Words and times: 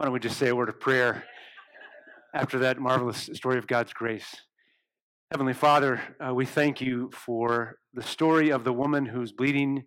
Why 0.00 0.06
don't 0.06 0.14
we 0.14 0.20
just 0.20 0.38
say 0.38 0.48
a 0.48 0.56
word 0.56 0.70
of 0.70 0.80
prayer 0.80 1.24
after 2.32 2.60
that 2.60 2.78
marvelous 2.78 3.28
story 3.34 3.58
of 3.58 3.66
God's 3.66 3.92
grace? 3.92 4.34
Heavenly 5.30 5.52
Father, 5.52 6.00
uh, 6.26 6.32
we 6.32 6.46
thank 6.46 6.80
you 6.80 7.10
for 7.12 7.76
the 7.92 8.02
story 8.02 8.48
of 8.48 8.64
the 8.64 8.72
woman 8.72 9.04
who's 9.04 9.30
bleeding. 9.30 9.84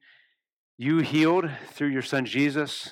You 0.78 1.00
healed 1.00 1.50
through 1.72 1.88
your 1.88 2.04
son 2.04 2.28
Jesus, 2.28 2.92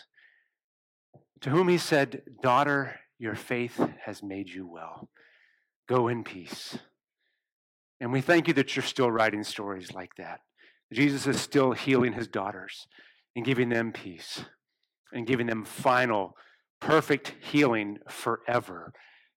to 1.42 1.52
whom 1.52 1.68
he 1.68 1.78
said, 1.78 2.24
Daughter, 2.42 3.00
your 3.20 3.36
faith 3.36 3.80
has 4.04 4.24
made 4.24 4.50
you 4.50 4.66
well. 4.66 5.08
Go 5.88 6.08
in 6.08 6.24
peace. 6.24 6.80
And 8.00 8.12
we 8.12 8.22
thank 8.22 8.48
you 8.48 8.56
that 8.56 8.76
you're 8.76 8.82
still 8.82 9.12
writing 9.12 9.44
stories 9.44 9.94
like 9.94 10.16
that. 10.18 10.40
Jesus 10.92 11.28
is 11.28 11.40
still 11.40 11.74
healing 11.74 12.14
his 12.14 12.28
daughters 12.28 12.88
and 13.36 13.46
giving 13.46 13.70
them 13.70 13.92
peace 13.92 14.44
and 15.14 15.28
giving 15.28 15.46
them 15.46 15.64
final 15.66 16.36
perfect 16.82 17.36
healing 17.40 18.00
forever 18.10 18.92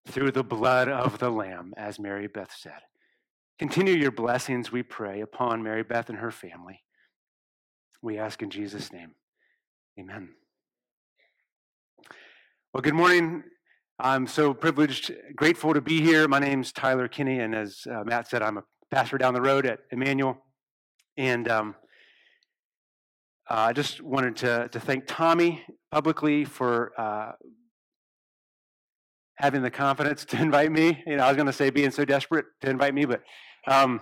through 0.08 0.32
the 0.32 0.42
blood 0.42 0.88
of 0.88 1.18
the 1.18 1.30
Lamb, 1.30 1.72
as 1.76 2.00
Mary 2.00 2.26
Beth 2.26 2.52
said. 2.56 2.80
Continue 3.58 3.94
your 3.94 4.10
blessings, 4.10 4.72
we 4.72 4.82
pray, 4.82 5.20
upon 5.20 5.62
Mary 5.62 5.84
Beth 5.84 6.08
and 6.08 6.18
her 6.18 6.32
family. 6.32 6.82
We 8.02 8.18
ask 8.18 8.42
in 8.42 8.50
Jesus' 8.50 8.92
name. 8.92 9.12
Amen. 9.98 10.30
Well, 12.72 12.82
good 12.82 12.94
morning. 12.94 13.44
I'm 14.00 14.26
so 14.26 14.52
privileged, 14.52 15.12
grateful 15.36 15.72
to 15.72 15.80
be 15.80 16.02
here. 16.02 16.26
My 16.26 16.40
name's 16.40 16.72
Tyler 16.72 17.06
Kinney, 17.06 17.38
and 17.38 17.54
as 17.54 17.82
uh, 17.88 18.02
Matt 18.04 18.28
said, 18.28 18.42
I'm 18.42 18.58
a 18.58 18.64
pastor 18.90 19.18
down 19.18 19.34
the 19.34 19.40
road 19.40 19.64
at 19.66 19.80
Emmanuel. 19.92 20.36
And 21.16 21.48
um, 21.48 21.76
I 23.48 23.74
just 23.74 24.00
wanted 24.00 24.36
to, 24.36 24.68
to 24.68 24.80
thank 24.80 25.04
Tommy 25.06 25.62
publicly 25.90 26.46
for 26.46 26.92
uh, 26.98 27.32
having 29.34 29.60
the 29.62 29.70
confidence 29.70 30.24
to 30.26 30.36
invite 30.40 30.72
me. 30.72 31.02
You 31.06 31.16
know, 31.16 31.24
I 31.24 31.28
was 31.28 31.36
going 31.36 31.46
to 31.46 31.52
say 31.52 31.68
being 31.70 31.90
so 31.90 32.04
desperate 32.04 32.46
to 32.62 32.70
invite 32.70 32.94
me, 32.94 33.04
but 33.04 33.22
um, 33.66 34.00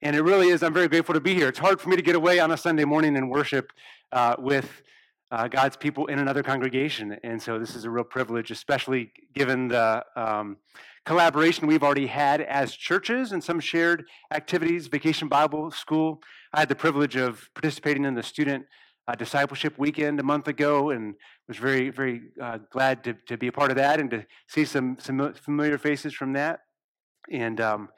and 0.00 0.16
it 0.16 0.22
really 0.22 0.48
is. 0.48 0.62
I'm 0.62 0.72
very 0.72 0.88
grateful 0.88 1.14
to 1.14 1.20
be 1.20 1.34
here. 1.34 1.48
It's 1.48 1.58
hard 1.58 1.80
for 1.80 1.90
me 1.90 1.96
to 1.96 2.02
get 2.02 2.14
away 2.14 2.40
on 2.40 2.50
a 2.50 2.56
Sunday 2.56 2.84
morning 2.84 3.16
and 3.16 3.30
worship 3.30 3.70
uh, 4.12 4.36
with 4.38 4.82
uh, 5.30 5.48
God's 5.48 5.76
people 5.76 6.06
in 6.06 6.18
another 6.18 6.42
congregation, 6.42 7.18
and 7.22 7.40
so 7.40 7.58
this 7.58 7.76
is 7.76 7.84
a 7.84 7.90
real 7.90 8.04
privilege, 8.04 8.50
especially 8.50 9.12
given 9.34 9.68
the 9.68 10.04
um, 10.16 10.56
collaboration 11.04 11.66
we've 11.66 11.82
already 11.82 12.06
had 12.06 12.40
as 12.40 12.74
churches 12.74 13.32
and 13.32 13.44
some 13.44 13.60
shared 13.60 14.04
activities. 14.32 14.86
Vacation 14.86 15.28
Bible 15.28 15.70
School 15.70 16.22
I 16.54 16.60
had 16.60 16.68
the 16.68 16.74
privilege 16.74 17.16
of 17.16 17.48
participating 17.54 18.04
in 18.04 18.14
the 18.14 18.22
student 18.22 18.66
uh, 19.08 19.14
discipleship 19.14 19.78
weekend 19.78 20.20
a 20.20 20.22
month 20.22 20.48
ago 20.48 20.90
and 20.90 21.14
was 21.48 21.56
very, 21.56 21.88
very 21.88 22.20
uh, 22.40 22.58
glad 22.70 23.02
to, 23.04 23.14
to 23.26 23.38
be 23.38 23.48
a 23.48 23.52
part 23.52 23.70
of 23.70 23.76
that 23.76 23.98
and 23.98 24.10
to 24.10 24.26
see 24.48 24.64
some, 24.64 24.96
some 25.00 25.32
familiar 25.34 25.78
faces 25.78 26.12
from 26.12 26.34
that. 26.34 26.60
And 27.30 27.60
um, 27.60 27.88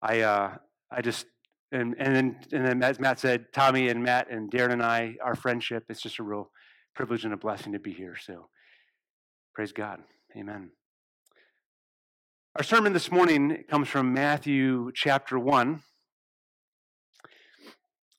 I, 0.00 0.20
uh, 0.20 0.56
I 0.90 1.02
just, 1.02 1.26
and, 1.72 1.94
and, 1.98 2.16
then, 2.16 2.40
and 2.52 2.66
then 2.66 2.82
as 2.82 2.98
Matt 2.98 3.20
said, 3.20 3.46
Tommy 3.52 3.88
and 3.88 4.02
Matt 4.02 4.30
and 4.30 4.50
Darren 4.50 4.72
and 4.72 4.82
I, 4.82 5.16
our 5.22 5.34
friendship, 5.34 5.84
it's 5.88 6.00
just 6.00 6.18
a 6.18 6.22
real 6.22 6.50
privilege 6.94 7.24
and 7.24 7.34
a 7.34 7.36
blessing 7.36 7.72
to 7.72 7.78
be 7.78 7.92
here. 7.92 8.16
So 8.18 8.48
praise 9.54 9.72
God. 9.72 10.00
Amen. 10.36 10.70
Our 12.56 12.62
sermon 12.62 12.92
this 12.92 13.10
morning 13.10 13.64
comes 13.68 13.88
from 13.88 14.14
Matthew 14.14 14.90
chapter 14.94 15.38
1. 15.38 15.82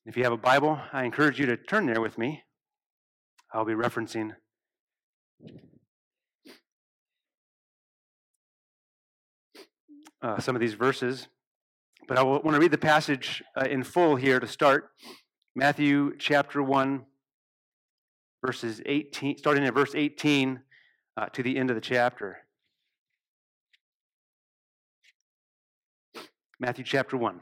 If 0.05 0.15
you 0.15 0.23
have 0.23 0.33
a 0.33 0.37
Bible, 0.37 0.79
I 0.93 1.03
encourage 1.03 1.39
you 1.39 1.47
to 1.47 1.57
turn 1.57 1.87
there 1.87 1.99
with 1.99 2.19
me. 2.19 2.43
I'll 3.51 3.65
be 3.65 3.73
referencing 3.73 4.35
uh, 10.21 10.39
some 10.39 10.55
of 10.55 10.59
these 10.59 10.75
verses, 10.75 11.27
but 12.07 12.19
I 12.19 12.21
want 12.21 12.51
to 12.51 12.59
read 12.59 12.69
the 12.69 12.77
passage 12.77 13.43
uh, 13.59 13.65
in 13.65 13.83
full 13.83 14.15
here 14.15 14.39
to 14.39 14.45
start. 14.45 14.91
Matthew 15.55 16.15
chapter 16.19 16.61
1, 16.61 17.03
verses 18.45 18.81
18, 18.85 19.39
starting 19.39 19.65
at 19.65 19.73
verse 19.73 19.95
18 19.95 20.59
uh, 21.17 21.25
to 21.29 21.41
the 21.41 21.57
end 21.57 21.71
of 21.71 21.75
the 21.75 21.81
chapter. 21.81 22.45
Matthew 26.59 26.83
chapter 26.83 27.17
1 27.17 27.41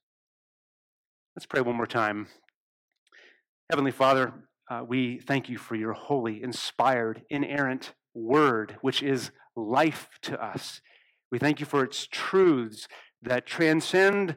Let's 1.35 1.45
pray 1.45 1.61
one 1.61 1.77
more 1.77 1.87
time. 1.87 2.27
Heavenly 3.69 3.91
Father, 3.91 4.33
uh, 4.69 4.83
we 4.85 5.19
thank 5.19 5.47
you 5.47 5.57
for 5.57 5.75
your 5.75 5.93
holy, 5.93 6.43
inspired, 6.43 7.23
inerrant 7.29 7.93
word, 8.13 8.75
which 8.81 9.01
is 9.01 9.31
life 9.55 10.09
to 10.23 10.43
us. 10.43 10.81
We 11.31 11.39
thank 11.39 11.61
you 11.61 11.65
for 11.65 11.85
its 11.85 12.05
truths 12.05 12.89
that 13.21 13.45
transcend 13.45 14.35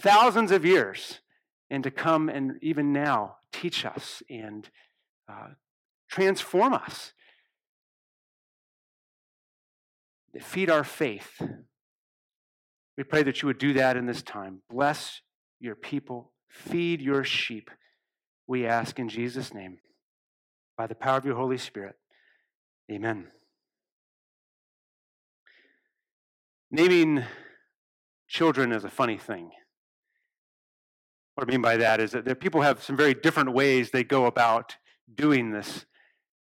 thousands 0.00 0.50
of 0.50 0.64
years 0.64 1.20
and 1.70 1.84
to 1.84 1.90
come 1.92 2.28
and 2.28 2.54
even 2.62 2.92
now 2.92 3.36
teach 3.52 3.84
us 3.86 4.24
and 4.28 4.68
uh, 5.28 5.50
transform 6.10 6.74
us. 6.74 7.12
Feed 10.40 10.68
our 10.68 10.82
faith. 10.82 11.40
We 12.98 13.04
pray 13.04 13.22
that 13.22 13.40
you 13.40 13.46
would 13.46 13.58
do 13.58 13.72
that 13.74 13.96
in 13.96 14.06
this 14.06 14.22
time. 14.22 14.62
Bless 14.68 15.20
your 15.62 15.76
people, 15.76 16.32
feed 16.48 17.00
your 17.00 17.22
sheep. 17.24 17.70
We 18.46 18.66
ask 18.66 18.98
in 18.98 19.08
Jesus' 19.08 19.54
name, 19.54 19.78
by 20.76 20.88
the 20.88 20.94
power 20.94 21.16
of 21.16 21.24
your 21.24 21.36
Holy 21.36 21.56
Spirit. 21.56 21.94
Amen. 22.90 23.28
Naming 26.70 27.24
children 28.28 28.72
is 28.72 28.84
a 28.84 28.90
funny 28.90 29.16
thing. 29.16 29.50
What 31.34 31.48
I 31.48 31.50
mean 31.50 31.62
by 31.62 31.76
that 31.76 32.00
is 32.00 32.10
that 32.10 32.40
people 32.40 32.62
have 32.62 32.82
some 32.82 32.96
very 32.96 33.14
different 33.14 33.52
ways 33.52 33.90
they 33.90 34.04
go 34.04 34.26
about 34.26 34.76
doing 35.14 35.52
this 35.52 35.86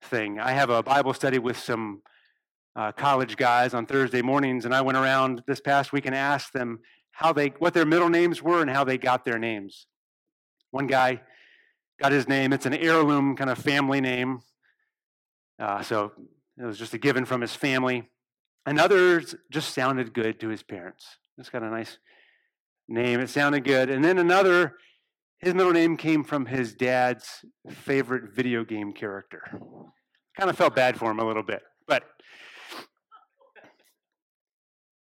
thing. 0.01 0.39
I 0.39 0.51
have 0.53 0.69
a 0.69 0.81
Bible 0.81 1.13
study 1.13 1.37
with 1.37 1.57
some 1.57 2.01
uh, 2.75 2.91
college 2.93 3.37
guys 3.37 3.73
on 3.73 3.85
Thursday 3.85 4.21
mornings, 4.21 4.65
and 4.65 4.73
I 4.73 4.81
went 4.81 4.97
around 4.97 5.43
this 5.45 5.61
past 5.61 5.93
week 5.93 6.05
and 6.05 6.15
asked 6.15 6.53
them 6.53 6.79
how 7.11 7.33
they 7.33 7.49
what 7.59 7.73
their 7.73 7.85
middle 7.85 8.09
names 8.09 8.41
were 8.41 8.61
and 8.61 8.69
how 8.69 8.83
they 8.83 8.97
got 8.97 9.25
their 9.25 9.39
names. 9.39 9.87
One 10.71 10.87
guy 10.87 11.21
got 12.01 12.11
his 12.11 12.27
name. 12.27 12.53
It's 12.53 12.65
an 12.65 12.73
heirloom 12.73 13.35
kind 13.35 13.49
of 13.49 13.57
family 13.57 14.01
name. 14.01 14.39
Uh, 15.59 15.83
so 15.83 16.11
it 16.57 16.65
was 16.65 16.77
just 16.77 16.93
a 16.93 16.97
given 16.97 17.25
from 17.25 17.41
his 17.41 17.53
family. 17.53 18.09
And 18.65 18.79
others 18.79 19.35
just 19.49 19.73
sounded 19.73 20.13
good 20.13 20.39
to 20.39 20.49
his 20.49 20.63
parents. 20.63 21.05
It's 21.37 21.49
got 21.49 21.63
a 21.63 21.69
nice 21.69 21.97
name. 22.87 23.19
It 23.19 23.29
sounded 23.29 23.63
good. 23.63 23.89
And 23.89 24.03
then 24.03 24.17
another, 24.17 24.75
his 25.39 25.53
middle 25.53 25.71
name 25.71 25.97
came 25.97 26.23
from 26.23 26.45
his 26.45 26.73
dad's 26.73 27.43
favorite 27.69 28.33
video 28.33 28.63
game 28.63 28.93
character. 28.93 29.43
Kind 30.37 30.49
of 30.49 30.57
felt 30.57 30.75
bad 30.75 30.97
for 30.97 31.11
him 31.11 31.19
a 31.19 31.25
little 31.25 31.43
bit. 31.43 31.61
But 31.87 32.03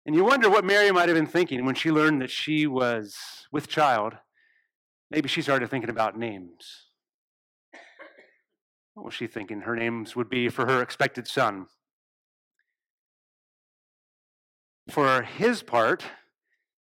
and 0.05 0.17
you 0.17 0.25
wonder 0.25 0.51
what 0.51 0.65
Mary 0.65 0.91
might 0.91 1.09
have 1.09 1.17
been 1.17 1.27
thinking 1.27 1.65
when 1.65 1.75
she 1.75 1.91
learned 1.91 2.21
that 2.23 2.31
she 2.31 2.67
was 2.67 3.17
with 3.53 3.69
child. 3.69 4.15
Maybe 5.11 5.29
she 5.29 5.43
started 5.43 5.71
thinking 5.71 5.91
about 5.91 6.19
names. 6.19 6.89
What 8.95 9.07
was 9.07 9.15
she 9.15 9.27
thinking? 9.27 9.63
Her 9.63 9.77
names 9.77 10.17
would 10.17 10.29
be 10.29 10.49
for 10.49 10.67
her 10.67 10.83
expected 10.83 11.29
son. 11.29 11.67
For 14.91 15.23
his 15.23 15.63
part, 15.63 16.05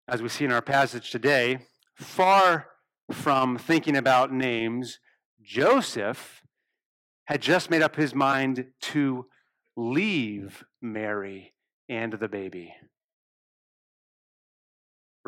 as 0.07 0.21
we 0.21 0.29
see 0.29 0.45
in 0.45 0.51
our 0.51 0.61
passage 0.61 1.11
today, 1.11 1.59
far 1.95 2.67
from 3.11 3.57
thinking 3.57 3.95
about 3.95 4.33
names, 4.33 4.99
Joseph 5.41 6.41
had 7.25 7.41
just 7.41 7.69
made 7.69 7.81
up 7.81 7.95
his 7.95 8.15
mind 8.15 8.65
to 8.81 9.27
leave 9.77 10.65
Mary 10.81 11.53
and 11.87 12.13
the 12.13 12.27
baby. 12.27 12.73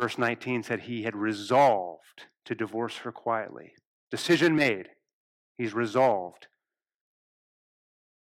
Verse 0.00 0.16
19 0.16 0.62
said 0.62 0.80
he 0.80 1.02
had 1.02 1.16
resolved 1.16 2.26
to 2.44 2.54
divorce 2.54 2.98
her 2.98 3.12
quietly. 3.12 3.72
Decision 4.10 4.54
made. 4.54 4.88
He's 5.56 5.74
resolved. 5.74 6.46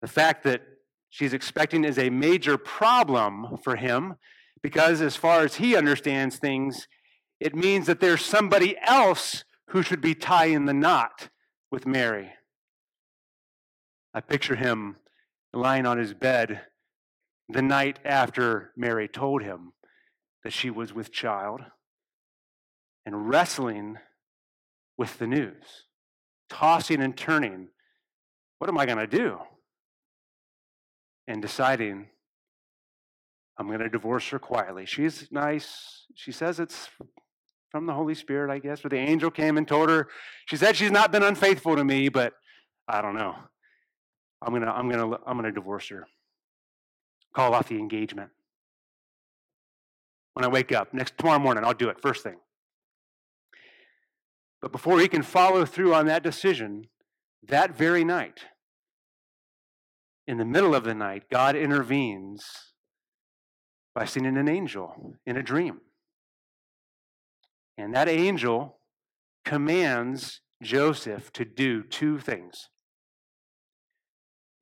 The 0.01 0.07
fact 0.07 0.44
that 0.44 0.62
she's 1.10 1.33
expecting 1.33 1.83
is 1.83 2.00
a 2.00 2.10
major 2.10 2.57
problem 2.57 3.57
for 3.63 3.75
him 3.75 4.16
because, 4.63 5.01
as 5.01 5.16
far 5.16 5.42
as 5.42 5.56
he 5.56 5.75
understands 5.75 6.38
things, 6.38 6.88
it 7.39 7.56
means 7.56 7.86
that 7.86 8.00
there's 8.00 8.25
somebody 8.25 8.75
else 8.81 9.44
who 9.68 9.83
should 9.83 10.01
be 10.01 10.15
tying 10.15 10.65
the 10.65 10.74
knot 10.74 11.30
with 11.72 11.86
Mary. 11.86 12.31
I 14.13 14.22
picture 14.22 14.56
him 14.56 14.98
lying 15.54 15.86
on 15.86 15.98
his 15.98 16.13
bed 16.13 16.62
the 17.48 17.62
night 17.62 18.00
after 18.04 18.72
Mary 18.75 19.07
told 19.07 19.44
him 19.44 19.74
that 20.44 20.53
she 20.53 20.69
was 20.69 20.94
with 20.94 21.12
child 21.12 21.62
and 23.06 23.30
wrestling 23.30 23.97
with 24.97 25.18
the 25.18 25.27
news, 25.27 25.86
tossing 26.50 27.01
and 27.01 27.15
turning. 27.18 27.69
What 28.59 28.69
am 28.69 28.77
I 28.77 28.86
going 28.86 28.97
to 28.97 29.07
do? 29.07 29.38
And 31.27 31.41
deciding, 31.41 32.07
I'm 33.57 33.68
going 33.68 33.80
to 33.80 33.89
divorce 33.89 34.27
her 34.30 34.39
quietly. 34.39 34.86
She's 34.86 35.27
nice. 35.31 36.06
She 36.15 36.31
says 36.31 36.59
it's 36.59 36.89
from 37.71 37.86
the 37.86 37.94
Holy 37.94 38.15
Spirit, 38.15 38.51
I 38.51 38.59
guess, 38.59 38.83
or 38.83 38.89
the 38.89 38.97
angel 38.97 39.30
came 39.30 39.57
and 39.57 39.68
told 39.68 39.89
her. 39.89 40.07
She 40.47 40.57
said 40.57 40.75
she's 40.75 40.91
not 40.91 41.12
been 41.12 41.24
unfaithful 41.24 41.75
to 41.75 41.83
me, 41.83 42.09
but 42.09 42.33
I 42.88 43.01
don't 43.01 43.15
know. 43.15 43.36
I'm 44.41 44.50
going 44.50 44.63
to 44.63 44.69
I'm 44.69 44.89
going 44.89 45.12
to 45.12 45.19
I'm 45.27 45.38
going 45.38 45.45
to 45.45 45.51
divorce 45.51 45.89
her. 45.89 46.07
Call 47.36 47.53
off 47.53 47.68
the 47.68 47.75
engagement 47.75 48.31
when 50.39 50.45
I 50.45 50.53
wake 50.53 50.71
up. 50.71 50.94
Next 50.94 51.18
tomorrow 51.18 51.38
morning, 51.38 51.65
I'll 51.65 51.74
do 51.74 51.89
it 51.89 52.01
first 52.01 52.24
thing. 52.24 52.38
But 54.62 54.71
before 54.71 55.01
he 55.01 55.09
can 55.09 55.21
follow 55.21 55.65
through 55.65 55.94
on 55.94 56.06
that 56.06 56.24
decision, 56.24 56.86
that 57.45 57.77
very 57.77 58.06
night, 58.06 58.45
in 60.27 60.38
the 60.38 60.45
middle 60.45 60.74
of 60.74 60.86
the 60.86 60.94
night, 60.94 61.24
God 61.30 61.57
intervenes 61.57 62.45
by 63.94 64.06
sending 64.06 64.38
an 64.38 64.47
angel 64.47 65.15
in 65.25 65.36
a 65.36 65.44
dream. 65.44 65.81
And 67.77 67.94
that 67.94 68.07
angel 68.07 68.80
commands 69.44 70.39
Joseph 70.63 71.33
to 71.33 71.44
do 71.44 71.83
two 71.83 72.18
things 72.18 72.69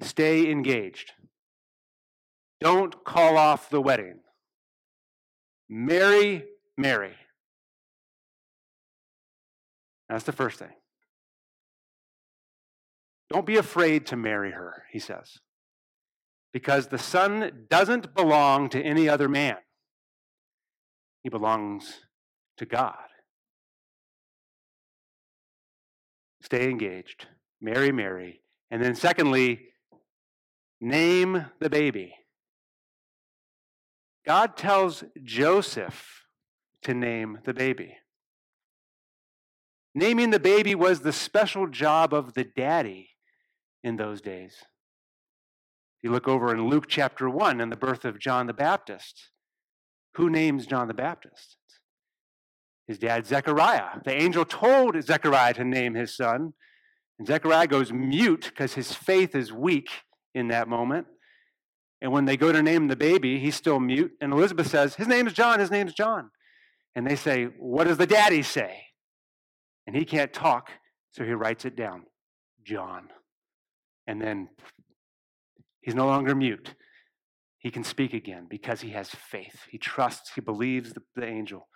stay 0.01 0.49
engaged, 0.49 1.11
don't 2.59 3.03
call 3.03 3.37
off 3.37 3.69
the 3.69 3.81
wedding. 3.81 4.21
Marry 5.69 6.45
Mary. 6.77 7.15
That's 10.09 10.23
the 10.23 10.31
first 10.31 10.59
thing. 10.59 10.73
Don't 13.29 13.45
be 13.45 13.57
afraid 13.57 14.05
to 14.07 14.15
marry 14.15 14.51
her, 14.51 14.83
he 14.91 14.99
says, 14.99 15.39
because 16.53 16.87
the 16.87 16.97
son 16.97 17.65
doesn't 17.69 18.15
belong 18.15 18.69
to 18.69 18.81
any 18.81 19.09
other 19.09 19.27
man. 19.27 19.57
He 21.23 21.29
belongs 21.29 22.01
to 22.57 22.65
God. 22.65 22.95
Stay 26.41 26.69
engaged, 26.69 27.27
marry 27.59 27.91
Mary. 27.91 28.41
And 28.71 28.81
then, 28.81 28.95
secondly, 28.95 29.59
name 30.79 31.47
the 31.59 31.69
baby. 31.69 32.13
God 34.27 34.57
tells 34.57 35.05
Joseph 35.23 36.25
to 36.83 36.93
name 36.93 37.39
the 37.45 37.53
baby. 37.53 37.95
Naming 39.95 40.31
the 40.31 40.39
baby 40.39 40.75
was 40.75 40.99
the 40.99 41.13
special 41.13 41.65
job 41.65 42.13
of 42.13 42.33
the 42.33 42.43
daddy 42.43 43.11
in 43.85 43.95
those 43.95 44.19
days. 44.19 44.57
You 46.03 46.11
look 46.11 46.27
over 46.27 46.53
in 46.53 46.67
Luke 46.67 46.87
chapter 46.89 47.29
1 47.29 47.61
and 47.61 47.71
the 47.71 47.77
birth 47.77 48.03
of 48.03 48.19
John 48.19 48.47
the 48.47 48.53
Baptist. 48.53 49.29
Who 50.15 50.29
names 50.29 50.67
John 50.67 50.89
the 50.89 50.93
Baptist? 50.93 51.55
His 52.85 52.99
dad, 52.99 53.25
Zechariah. 53.25 54.01
The 54.03 54.13
angel 54.13 54.43
told 54.43 55.01
Zechariah 55.01 55.53
to 55.53 55.63
name 55.63 55.93
his 55.93 56.15
son. 56.15 56.53
And 57.17 57.27
Zechariah 57.27 57.67
goes 57.67 57.93
mute 57.93 58.47
because 58.49 58.73
his 58.73 58.93
faith 58.93 59.35
is 59.35 59.53
weak 59.53 59.89
in 60.35 60.49
that 60.49 60.67
moment. 60.67 61.07
And 62.01 62.11
when 62.11 62.25
they 62.25 62.37
go 62.37 62.51
to 62.51 62.61
name 62.61 62.87
the 62.87 62.95
baby, 62.95 63.39
he's 63.39 63.55
still 63.55 63.79
mute. 63.79 64.11
And 64.21 64.31
Elizabeth 64.31 64.67
says, 64.67 64.95
His 64.95 65.07
name 65.07 65.27
is 65.27 65.33
John, 65.33 65.59
his 65.59 65.71
name 65.71 65.87
is 65.87 65.93
John. 65.93 66.29
And 66.95 67.07
they 67.07 67.15
say, 67.15 67.45
What 67.45 67.85
does 67.85 67.97
the 67.97 68.07
daddy 68.07 68.43
say? 68.43 68.83
And 69.85 69.95
he 69.95 70.05
can't 70.05 70.33
talk, 70.33 70.69
so 71.11 71.23
he 71.23 71.31
writes 71.31 71.65
it 71.65 71.75
down 71.75 72.03
John. 72.63 73.09
And 74.05 74.21
then 74.21 74.49
he's 75.81 75.95
no 75.95 76.05
longer 76.05 76.35
mute. 76.35 76.75
He 77.59 77.71
can 77.71 77.83
speak 77.83 78.13
again 78.13 78.45
because 78.49 78.81
he 78.81 78.91
has 78.91 79.09
faith. 79.09 79.61
He 79.69 79.77
trusts, 79.77 80.31
he 80.35 80.41
believes 80.41 80.93
the, 80.93 81.01
the 81.15 81.25
angel. 81.25 81.67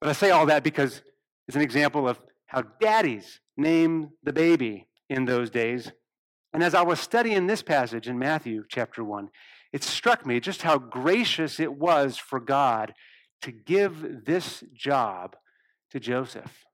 But 0.00 0.10
I 0.10 0.12
say 0.12 0.30
all 0.30 0.46
that 0.46 0.64
because 0.64 1.02
it's 1.46 1.56
an 1.56 1.62
example 1.62 2.08
of 2.08 2.18
how 2.46 2.62
daddies 2.80 3.40
name 3.56 4.10
the 4.22 4.32
baby 4.32 4.88
in 5.08 5.24
those 5.24 5.50
days 5.50 5.92
and 6.54 6.62
as 6.62 6.72
I 6.72 6.82
was 6.82 7.00
studying 7.00 7.48
this 7.48 7.62
passage 7.62 8.08
in 8.08 8.16
Matthew 8.16 8.62
chapter 8.68 9.02
1, 9.02 9.28
it 9.72 9.82
struck 9.82 10.24
me 10.24 10.38
just 10.38 10.62
how 10.62 10.78
gracious 10.78 11.58
it 11.58 11.74
was 11.74 12.16
for 12.16 12.38
God 12.38 12.94
to 13.42 13.50
give 13.50 14.24
this 14.24 14.62
job 14.72 15.34
to 15.90 15.98
Joseph. 15.98 16.64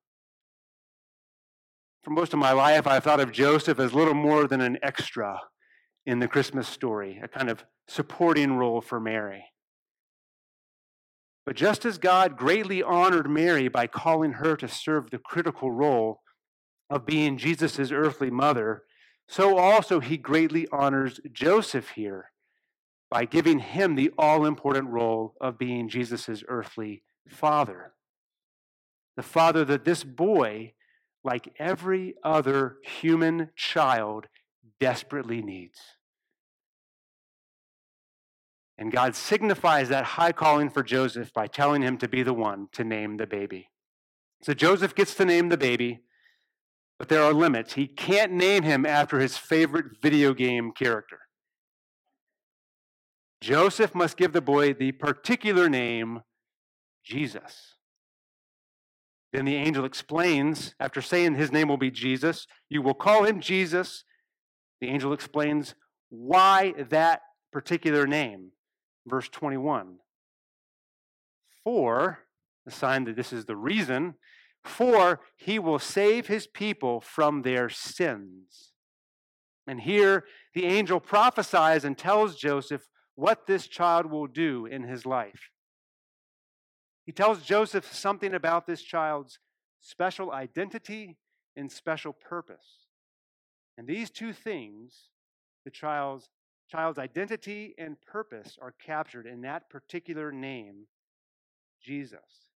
For 2.04 2.10
most 2.10 2.34
of 2.34 2.38
my 2.38 2.52
life, 2.52 2.86
I've 2.86 3.04
thought 3.04 3.20
of 3.20 3.32
Joseph 3.32 3.80
as 3.80 3.94
little 3.94 4.14
more 4.14 4.46
than 4.46 4.60
an 4.60 4.78
extra 4.82 5.40
in 6.04 6.18
the 6.18 6.28
Christmas 6.28 6.68
story, 6.68 7.18
a 7.22 7.28
kind 7.28 7.48
of 7.48 7.64
supporting 7.88 8.56
role 8.56 8.82
for 8.82 9.00
Mary. 9.00 9.46
But 11.46 11.56
just 11.56 11.86
as 11.86 11.96
God 11.96 12.36
greatly 12.36 12.82
honored 12.82 13.30
Mary 13.30 13.68
by 13.68 13.86
calling 13.86 14.32
her 14.32 14.56
to 14.56 14.68
serve 14.68 15.10
the 15.10 15.18
critical 15.18 15.70
role 15.70 16.20
of 16.90 17.06
being 17.06 17.38
Jesus' 17.38 17.90
earthly 17.90 18.30
mother, 18.30 18.82
so 19.30 19.58
also 19.58 20.00
he 20.00 20.16
greatly 20.16 20.66
honors 20.72 21.20
Joseph 21.32 21.90
here 21.90 22.32
by 23.12 23.24
giving 23.24 23.60
him 23.60 23.94
the 23.94 24.10
all 24.18 24.44
important 24.44 24.88
role 24.88 25.36
of 25.40 25.56
being 25.56 25.88
Jesus' 25.88 26.42
earthly 26.48 27.04
father. 27.28 27.92
The 29.16 29.22
father 29.22 29.64
that 29.66 29.84
this 29.84 30.02
boy, 30.02 30.72
like 31.22 31.54
every 31.60 32.16
other 32.24 32.78
human 32.82 33.50
child, 33.54 34.26
desperately 34.80 35.42
needs. 35.42 35.78
And 38.76 38.90
God 38.90 39.14
signifies 39.14 39.90
that 39.90 40.04
high 40.04 40.32
calling 40.32 40.70
for 40.70 40.82
Joseph 40.82 41.32
by 41.32 41.46
telling 41.46 41.82
him 41.82 41.98
to 41.98 42.08
be 42.08 42.24
the 42.24 42.34
one 42.34 42.66
to 42.72 42.82
name 42.82 43.16
the 43.16 43.28
baby. 43.28 43.70
So 44.42 44.54
Joseph 44.54 44.96
gets 44.96 45.14
to 45.14 45.24
name 45.24 45.50
the 45.50 45.56
baby. 45.56 46.00
But 47.00 47.08
there 47.08 47.22
are 47.22 47.32
limits. 47.32 47.72
He 47.72 47.86
can't 47.86 48.30
name 48.30 48.62
him 48.62 48.84
after 48.84 49.20
his 49.20 49.38
favorite 49.38 50.02
video 50.02 50.34
game 50.34 50.70
character. 50.70 51.20
Joseph 53.40 53.94
must 53.94 54.18
give 54.18 54.34
the 54.34 54.42
boy 54.42 54.74
the 54.74 54.92
particular 54.92 55.70
name 55.70 56.20
Jesus. 57.02 57.76
Then 59.32 59.46
the 59.46 59.56
angel 59.56 59.86
explains, 59.86 60.74
after 60.78 61.00
saying 61.00 61.36
his 61.36 61.50
name 61.50 61.68
will 61.68 61.78
be 61.78 61.90
Jesus, 61.90 62.46
you 62.68 62.82
will 62.82 62.92
call 62.92 63.24
him 63.24 63.40
Jesus. 63.40 64.04
The 64.82 64.88
angel 64.88 65.14
explains 65.14 65.74
why 66.10 66.74
that 66.90 67.22
particular 67.50 68.06
name. 68.06 68.50
Verse 69.06 69.30
21. 69.30 69.96
For, 71.64 72.18
the 72.66 72.70
sign 72.70 73.04
that 73.04 73.16
this 73.16 73.32
is 73.32 73.46
the 73.46 73.56
reason, 73.56 74.16
for 74.64 75.20
he 75.36 75.58
will 75.58 75.78
save 75.78 76.26
his 76.26 76.46
people 76.46 77.00
from 77.00 77.42
their 77.42 77.68
sins. 77.68 78.72
And 79.66 79.80
here 79.80 80.24
the 80.54 80.66
angel 80.66 81.00
prophesies 81.00 81.84
and 81.84 81.96
tells 81.96 82.36
Joseph 82.36 82.88
what 83.14 83.46
this 83.46 83.66
child 83.66 84.06
will 84.06 84.26
do 84.26 84.66
in 84.66 84.82
his 84.82 85.06
life. 85.06 85.50
He 87.04 87.12
tells 87.12 87.42
Joseph 87.42 87.92
something 87.92 88.34
about 88.34 88.66
this 88.66 88.82
child's 88.82 89.38
special 89.80 90.30
identity 90.32 91.16
and 91.56 91.70
special 91.70 92.12
purpose. 92.12 92.86
And 93.78 93.86
these 93.88 94.10
two 94.10 94.32
things, 94.32 95.08
the 95.64 95.70
child's, 95.70 96.28
child's 96.70 96.98
identity 96.98 97.74
and 97.78 97.96
purpose, 98.02 98.58
are 98.60 98.74
captured 98.84 99.26
in 99.26 99.40
that 99.42 99.70
particular 99.70 100.30
name, 100.30 100.86
Jesus. 101.82 102.49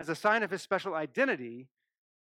As 0.00 0.08
a 0.08 0.14
sign 0.14 0.42
of 0.42 0.50
his 0.50 0.62
special 0.62 0.94
identity, 0.94 1.68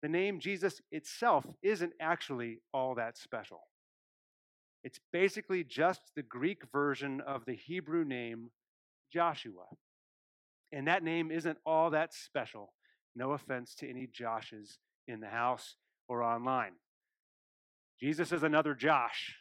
the 0.02 0.10
name 0.10 0.40
Jesus 0.40 0.82
itself 0.92 1.46
isn't 1.62 1.94
actually 2.02 2.60
all 2.74 2.96
that 2.96 3.18
special. 3.18 3.68
It's 4.84 5.00
basically 5.14 5.64
just 5.64 6.02
the 6.16 6.24
Greek 6.24 6.64
version 6.72 7.22
of 7.22 7.46
the 7.46 7.54
Hebrew 7.54 8.04
name 8.04 8.50
Joshua. 9.14 9.66
And 10.72 10.88
that 10.88 11.04
name 11.04 11.30
isn't 11.30 11.60
all 11.68 11.92
that 11.92 12.16
special. 12.16 12.74
No 13.16 13.34
offense 13.34 13.76
to 13.76 13.90
any 13.90 14.08
Joshes 14.08 14.78
in 15.08 15.20
the 15.20 15.28
house 15.28 15.76
or 16.10 16.24
online. 16.24 16.74
Jesus 18.02 18.32
is 18.32 18.42
another 18.42 18.74
Josh 18.74 19.36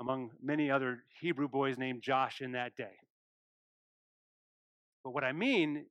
among 0.00 0.30
many 0.42 0.70
other 0.70 1.02
Hebrew 1.20 1.48
boys 1.48 1.76
named 1.76 2.02
Josh 2.02 2.40
in 2.40 2.52
that 2.52 2.76
day. 2.76 2.96
But 5.04 5.12
what 5.12 5.24
I 5.24 5.32
mean 5.32 5.86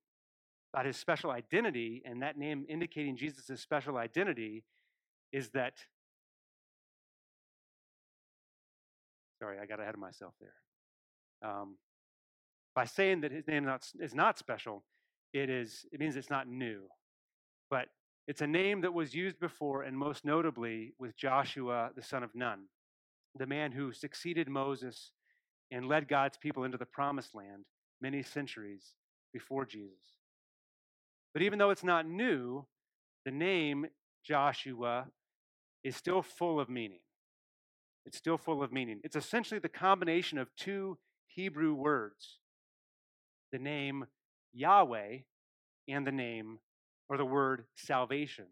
about 0.73 0.85
his 0.85 0.97
special 0.97 1.31
identity 1.31 2.01
and 2.05 2.21
that 2.21 2.37
name 2.37 2.65
indicating 2.69 3.17
Jesus' 3.17 3.61
special 3.61 3.97
identity 3.97 4.63
is 5.31 5.49
that. 5.49 5.73
Sorry, 9.39 9.57
I 9.59 9.65
got 9.65 9.79
ahead 9.79 9.93
of 9.93 9.99
myself 9.99 10.33
there. 10.39 11.49
Um, 11.49 11.77
by 12.75 12.85
saying 12.85 13.21
that 13.21 13.31
his 13.31 13.47
name 13.47 13.65
not, 13.65 13.87
is 13.99 14.13
not 14.13 14.37
special, 14.37 14.83
it 15.33 15.49
is 15.49 15.85
it 15.91 15.99
means 15.99 16.15
it's 16.15 16.29
not 16.29 16.47
new. 16.47 16.81
But 17.69 17.87
it's 18.27 18.41
a 18.41 18.47
name 18.47 18.81
that 18.81 18.93
was 18.93 19.15
used 19.15 19.39
before, 19.39 19.83
and 19.83 19.97
most 19.97 20.25
notably 20.25 20.93
with 20.99 21.15
Joshua, 21.15 21.91
the 21.95 22.03
son 22.03 22.23
of 22.23 22.35
Nun, 22.35 22.65
the 23.35 23.47
man 23.47 23.71
who 23.71 23.91
succeeded 23.91 24.47
Moses 24.47 25.11
and 25.71 25.87
led 25.87 26.07
God's 26.07 26.37
people 26.37 26.63
into 26.63 26.77
the 26.77 26.85
promised 26.85 27.33
land 27.33 27.65
many 28.01 28.21
centuries 28.23 28.93
before 29.33 29.65
Jesus. 29.65 30.18
But 31.39 31.45
even 31.45 31.57
though 31.57 31.69
it's 31.69 31.85
not 31.85 32.05
new, 32.05 32.65
the 33.23 33.31
name 33.31 33.85
Joshua 34.25 35.07
is 35.85 35.95
still 35.95 36.21
full 36.21 36.59
of 36.59 36.67
meaning. 36.67 36.99
It's 38.05 38.17
still 38.17 38.37
full 38.37 38.61
of 38.61 38.73
meaning. 38.73 38.99
It's 39.05 39.15
essentially 39.15 39.61
the 39.61 39.69
combination 39.69 40.37
of 40.37 40.53
two 40.57 40.97
Hebrew 41.27 41.73
words 41.73 42.39
the 43.53 43.57
name 43.57 44.07
Yahweh 44.51 45.19
and 45.87 46.05
the 46.05 46.11
name 46.11 46.59
or 47.07 47.15
the 47.15 47.23
word 47.23 47.63
salvation. 47.73 48.47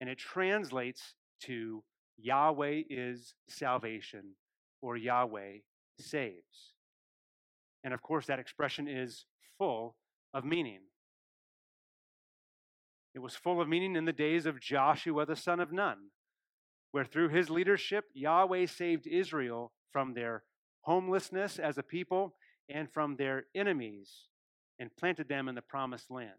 And 0.00 0.10
it 0.10 0.18
translates 0.18 1.14
to 1.42 1.84
Yahweh 2.18 2.82
is 2.90 3.34
salvation 3.48 4.34
or 4.80 4.96
Yahweh 4.96 5.58
saves. 6.00 6.72
And 7.84 7.94
of 7.94 8.02
course, 8.02 8.26
that 8.26 8.40
expression 8.40 8.88
is 8.88 9.24
full 9.56 9.94
of 10.34 10.44
meaning. 10.44 10.80
It 13.14 13.20
was 13.20 13.36
full 13.36 13.60
of 13.60 13.68
meaning 13.68 13.96
in 13.96 14.04
the 14.04 14.12
days 14.12 14.46
of 14.46 14.60
Joshua 14.60 15.26
the 15.26 15.36
son 15.36 15.60
of 15.60 15.72
Nun, 15.72 16.10
where 16.92 17.04
through 17.04 17.28
his 17.28 17.50
leadership, 17.50 18.06
Yahweh 18.14 18.66
saved 18.66 19.06
Israel 19.06 19.72
from 19.90 20.14
their 20.14 20.44
homelessness 20.82 21.58
as 21.58 21.78
a 21.78 21.82
people 21.82 22.34
and 22.68 22.90
from 22.90 23.16
their 23.16 23.46
enemies 23.54 24.28
and 24.78 24.94
planted 24.96 25.28
them 25.28 25.48
in 25.48 25.54
the 25.54 25.62
promised 25.62 26.10
land. 26.10 26.30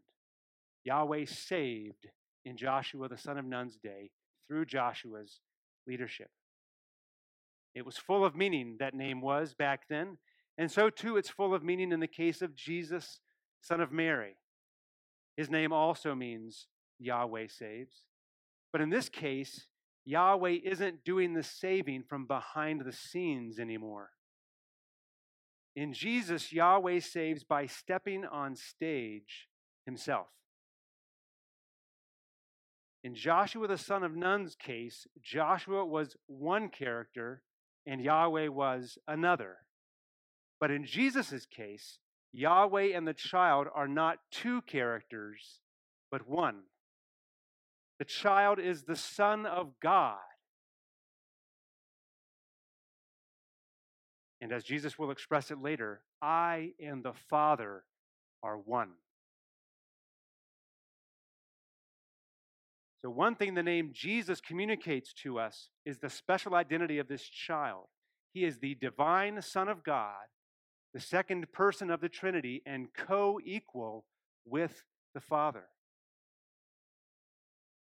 Yahweh 0.84 1.26
saved 1.26 2.08
in 2.44 2.58
Joshua 2.58 3.08
the 3.08 3.18
son 3.18 3.38
of 3.38 3.46
Nun's 3.46 3.78
day 3.78 4.12
through 4.48 4.66
Joshua's 4.66 5.40
leadership. 5.88 6.30
It 7.76 7.86
was 7.86 7.98
full 7.98 8.26
of 8.26 8.36
meaning, 8.36 8.78
that 8.80 8.94
name 8.94 9.22
was 9.22 9.54
back 9.54 9.88
then, 9.90 10.18
and 10.58 10.70
so 10.70 10.90
too 10.90 11.18
it's 11.18 11.30
full 11.30 11.54
of 11.54 11.64
meaning 11.64 11.92
in 11.92 12.00
the 12.00 12.08
case 12.08 12.42
of 12.42 12.56
Jesus, 12.56 13.20
son 13.62 13.82
of 13.82 13.92
Mary. 13.92 14.36
His 15.38 15.50
name 15.50 15.72
also 15.72 16.16
means 16.16 16.68
Yahweh 17.00 17.48
saves. 17.48 18.04
But 18.72 18.82
in 18.82 18.90
this 18.90 19.10
case, 19.10 19.68
Yahweh 20.06 20.58
isn't 20.64 21.04
doing 21.04 21.34
the 21.34 21.44
saving 21.44 22.04
from 22.08 22.26
behind 22.26 22.82
the 22.82 22.92
scenes 22.92 23.60
anymore. 23.60 24.10
In 25.76 25.94
Jesus, 25.94 26.52
Yahweh 26.52 27.00
saves 27.00 27.44
by 27.44 27.66
stepping 27.66 28.26
on 28.26 28.56
stage 28.56 29.48
himself. 29.86 30.28
In 33.04 33.16
Joshua 33.16 33.68
the 33.68 33.78
son 33.78 34.04
of 34.04 34.16
Nun's 34.16 34.56
case, 34.56 35.08
Joshua 35.22 35.84
was 35.84 36.16
one 36.28 36.70
character 36.70 37.42
and 37.86 38.02
Yahweh 38.02 38.48
was 38.48 38.98
another. 39.08 39.58
But 40.60 40.72
in 40.72 40.86
Jesus' 40.86 41.46
case, 41.46 42.00
Yahweh 42.34 42.96
and 42.96 43.08
the 43.08 43.14
child 43.14 43.68
are 43.74 43.88
not 43.88 44.18
two 44.32 44.62
characters, 44.64 45.60
but 46.12 46.28
one. 46.28 46.62
The 48.00 48.06
child 48.06 48.60
is 48.60 48.84
the 48.84 48.96
Son 48.96 49.46
of 49.46 49.80
God. 49.82 50.18
And 54.42 54.52
as 54.52 54.64
Jesus 54.64 55.00
will 55.00 55.12
express 55.12 55.52
it 55.52 55.62
later, 55.62 56.02
I 56.22 56.72
and 56.84 57.04
the 57.04 57.14
Father 57.30 57.84
are 58.42 58.58
one. 58.58 58.90
So, 63.04 63.10
one 63.10 63.36
thing 63.36 63.54
the 63.54 63.64
name 63.64 63.92
Jesus 63.94 64.42
communicates 64.42 65.14
to 65.24 65.38
us 65.38 65.70
is 65.86 66.00
the 66.00 66.10
special 66.10 66.56
identity 66.56 67.00
of 67.00 67.08
this 67.08 67.24
child. 67.24 67.86
He 68.34 68.44
is 68.44 68.60
the 68.60 68.76
divine 68.76 69.42
Son 69.42 69.70
of 69.70 69.84
God 69.84 70.26
the 70.94 71.00
second 71.00 71.52
person 71.52 71.90
of 71.90 72.02
the 72.02 72.10
Trinity, 72.10 72.62
and 72.66 72.94
co 72.94 73.40
equal 73.44 74.06
with 74.46 74.84
the 75.14 75.22
Father. 75.22 75.66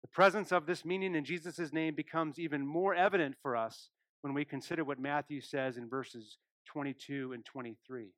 The 0.03 0.09
presence 0.09 0.53
of 0.53 0.67
this 0.67 0.85
meaning 0.85 1.15
in 1.15 1.25
Jesus' 1.25 1.73
name 1.73 1.95
becomes 1.95 2.39
even 2.39 2.67
more 2.67 2.95
evident 2.95 3.37
for 3.43 3.57
us 3.57 3.91
when 4.21 4.35
we 4.35 4.45
consider 4.45 4.85
what 4.85 4.99
Matthew 4.99 5.41
says 5.41 5.77
in 5.77 5.89
verses 5.89 6.39
22 6.67 7.33
and 7.33 7.45
23. 7.45 8.09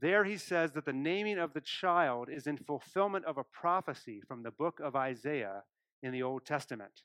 There 0.00 0.24
he 0.24 0.36
says 0.36 0.72
that 0.72 0.84
the 0.84 0.92
naming 0.92 1.38
of 1.38 1.54
the 1.54 1.60
child 1.60 2.28
is 2.30 2.46
in 2.46 2.56
fulfillment 2.56 3.24
of 3.24 3.36
a 3.36 3.44
prophecy 3.44 4.22
from 4.26 4.42
the 4.42 4.50
book 4.50 4.80
of 4.80 4.94
Isaiah 4.94 5.64
in 6.02 6.12
the 6.12 6.22
Old 6.22 6.46
Testament. 6.46 7.02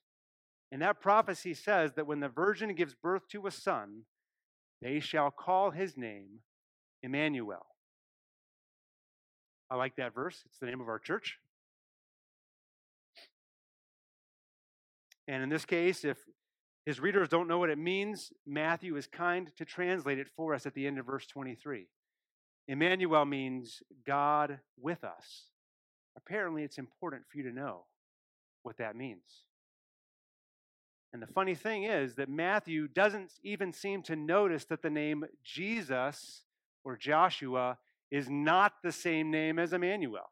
And 0.71 0.81
that 0.81 1.01
prophecy 1.01 1.53
says 1.53 1.93
that 1.93 2.07
when 2.07 2.19
the 2.19 2.29
virgin 2.29 2.73
gives 2.75 2.93
birth 2.93 3.27
to 3.29 3.47
a 3.47 3.51
son, 3.51 4.03
they 4.83 4.99
shall 4.99 5.31
call 5.31 5.71
his 5.71 5.97
name 5.97 6.39
Emmanuel. 7.01 7.65
I 9.71 9.75
like 9.75 9.95
that 9.95 10.13
verse. 10.13 10.43
It's 10.45 10.59
the 10.59 10.65
name 10.65 10.81
of 10.81 10.89
our 10.89 10.99
church. 10.99 11.39
And 15.27 15.41
in 15.41 15.49
this 15.49 15.65
case, 15.65 16.03
if 16.03 16.17
his 16.85 16.99
readers 16.99 17.29
don't 17.29 17.47
know 17.47 17.59
what 17.59 17.69
it 17.69 17.77
means, 17.77 18.33
Matthew 18.45 18.97
is 18.97 19.07
kind 19.07 19.49
to 19.57 19.65
translate 19.65 20.19
it 20.19 20.27
for 20.35 20.53
us 20.53 20.65
at 20.65 20.73
the 20.73 20.85
end 20.85 20.99
of 20.99 21.05
verse 21.05 21.25
23. 21.27 21.87
Emmanuel 22.67 23.25
means 23.25 23.81
God 24.05 24.59
with 24.77 25.03
us. 25.03 25.45
Apparently, 26.17 26.63
it's 26.63 26.77
important 26.77 27.23
for 27.29 27.37
you 27.37 27.43
to 27.45 27.55
know 27.55 27.85
what 28.63 28.77
that 28.77 28.95
means. 28.95 29.45
And 31.13 31.21
the 31.21 31.27
funny 31.27 31.53
thing 31.53 31.83
is 31.83 32.15
that 32.15 32.27
Matthew 32.27 32.87
doesn't 32.87 33.33
even 33.43 33.71
seem 33.71 34.01
to 34.03 34.15
notice 34.15 34.65
that 34.65 34.81
the 34.81 34.89
name 34.89 35.23
Jesus 35.43 36.41
or 36.83 36.97
Joshua 36.97 37.77
is 38.11 38.29
not 38.29 38.73
the 38.83 38.91
same 38.91 39.29
name 39.29 39.59
as 39.59 39.73
Emmanuel. 39.73 40.31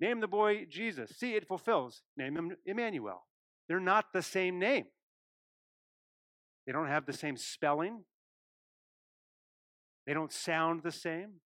name 0.00 0.20
the 0.20 0.26
boy 0.26 0.64
Jesus. 0.68 1.10
See, 1.16 1.34
it 1.34 1.46
fulfills. 1.46 2.02
Name 2.16 2.36
him 2.36 2.56
Emmanuel. 2.64 3.26
They're 3.68 3.80
not 3.80 4.06
the 4.14 4.22
same 4.22 4.58
name. 4.58 4.86
They 6.66 6.72
don't 6.72 6.88
have 6.88 7.04
the 7.04 7.12
same 7.12 7.36
spelling. 7.36 8.04
They 10.06 10.14
don't 10.14 10.32
sound 10.32 10.82
the 10.82 10.92
same. 10.92 11.40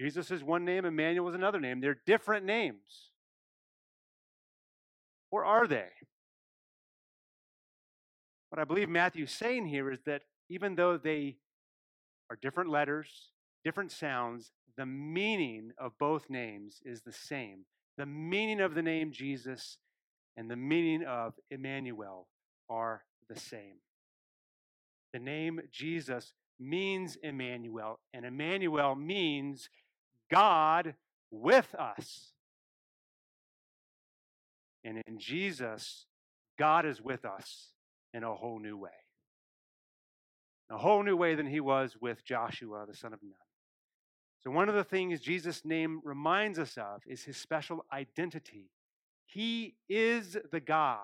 Jesus 0.00 0.30
is 0.30 0.42
one 0.42 0.64
name, 0.64 0.84
Emmanuel 0.84 1.28
is 1.28 1.34
another 1.34 1.60
name. 1.60 1.80
They're 1.80 2.00
different 2.06 2.44
names. 2.46 3.09
Or 5.30 5.44
are 5.44 5.66
they? 5.66 5.88
What 8.50 8.60
I 8.60 8.64
believe 8.64 8.88
Matthew's 8.88 9.32
saying 9.32 9.66
here 9.66 9.90
is 9.90 10.00
that 10.06 10.22
even 10.48 10.74
though 10.74 10.96
they 10.96 11.36
are 12.30 12.38
different 12.40 12.70
letters, 12.70 13.30
different 13.64 13.92
sounds, 13.92 14.50
the 14.76 14.86
meaning 14.86 15.70
of 15.78 15.92
both 15.98 16.28
names 16.28 16.80
is 16.84 17.02
the 17.02 17.12
same. 17.12 17.66
The 17.96 18.06
meaning 18.06 18.60
of 18.60 18.74
the 18.74 18.82
name 18.82 19.12
Jesus 19.12 19.78
and 20.36 20.50
the 20.50 20.56
meaning 20.56 21.04
of 21.04 21.34
Emmanuel 21.50 22.26
are 22.68 23.02
the 23.28 23.38
same. 23.38 23.76
The 25.12 25.18
name 25.18 25.60
Jesus 25.70 26.32
means 26.58 27.16
Emmanuel, 27.22 28.00
and 28.12 28.24
Emmanuel 28.24 28.94
means 28.94 29.68
God 30.30 30.94
with 31.30 31.74
us. 31.74 32.32
And 34.84 35.02
in 35.06 35.18
Jesus, 35.18 36.06
God 36.58 36.86
is 36.86 37.00
with 37.00 37.24
us 37.24 37.72
in 38.14 38.22
a 38.22 38.34
whole 38.34 38.58
new 38.58 38.76
way. 38.76 38.90
A 40.70 40.78
whole 40.78 41.02
new 41.02 41.16
way 41.16 41.34
than 41.34 41.46
he 41.46 41.60
was 41.60 41.96
with 42.00 42.24
Joshua, 42.24 42.84
the 42.86 42.96
son 42.96 43.12
of 43.12 43.20
Nun. 43.22 43.32
So, 44.42 44.50
one 44.50 44.68
of 44.68 44.74
the 44.74 44.84
things 44.84 45.20
Jesus' 45.20 45.64
name 45.64 46.00
reminds 46.04 46.58
us 46.58 46.78
of 46.78 47.02
is 47.06 47.24
his 47.24 47.36
special 47.36 47.84
identity. 47.92 48.70
He 49.26 49.74
is 49.88 50.36
the 50.50 50.60
God 50.60 50.98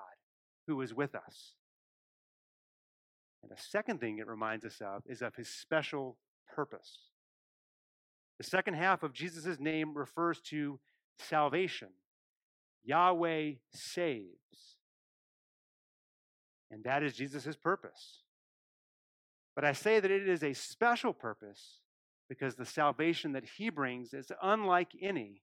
who 0.67 0.81
is 0.81 0.95
with 0.95 1.15
us. 1.15 1.55
And 3.43 3.51
the 3.57 3.63
second 3.63 4.01
thing 4.01 4.19
it 4.19 4.27
reminds 4.27 4.65
us 4.65 4.81
of 4.81 5.03
is 5.07 5.23
of 5.23 5.35
his 5.37 5.49
special 5.49 6.17
purpose. 6.55 7.11
The 8.39 8.45
second 8.45 8.75
half 8.75 9.03
of 9.03 9.13
Jesus' 9.13 9.61
name 9.61 9.97
refers 9.97 10.41
to 10.43 10.81
salvation. 11.19 11.89
Yahweh 12.87 13.53
saves. 13.73 14.77
And 16.71 16.85
that 16.85 17.03
is 17.03 17.15
Jesus' 17.15 17.57
purpose. 17.57 18.23
But 19.55 19.65
I 19.65 19.73
say 19.73 20.01
that 20.01 20.11
it 20.11 20.29
is 20.29 20.43
a 20.43 20.53
special 20.53 21.13
purpose 21.13 21.81
because 22.29 22.55
the 22.55 22.65
salvation 22.65 23.33
that 23.33 23.45
he 23.59 23.71
brings 23.71 24.15
is 24.15 24.31
unlike 24.43 24.93
any 25.01 25.43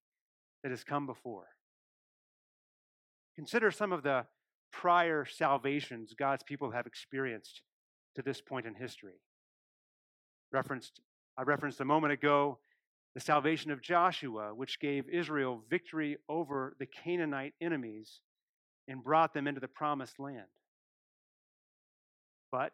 that 0.64 0.72
has 0.72 0.84
come 0.84 1.06
before. 1.06 1.48
Consider 3.36 3.72
some 3.72 3.92
of 3.92 4.04
the 4.04 4.26
prior 4.72 5.26
salvations 5.26 6.14
God's 6.14 6.44
people 6.44 6.72
have 6.72 6.86
experienced 6.86 7.62
to 8.16 8.22
this 8.22 8.42
point 8.42 8.66
in 8.66 8.76
history. 8.76 9.22
Referenced, 10.52 11.02
I 11.38 11.44
referenced 11.44 11.80
a 11.80 11.86
moment 11.86 12.14
ago 12.14 12.60
the 13.13 13.22
salvation 13.22 13.72
of 13.72 13.82
Joshua, 13.82 14.53
which 14.55 14.79
gave 14.79 15.08
Israel 15.08 15.62
victory 15.70 16.17
over 16.27 16.75
the 16.79 16.88
Canaanite 16.88 17.53
enemies 17.62 18.22
and 18.88 19.03
brought 19.03 19.34
them 19.34 19.48
into 19.48 19.62
the 19.62 19.67
promised 19.67 20.20
land. 20.20 20.48
But 22.51 22.74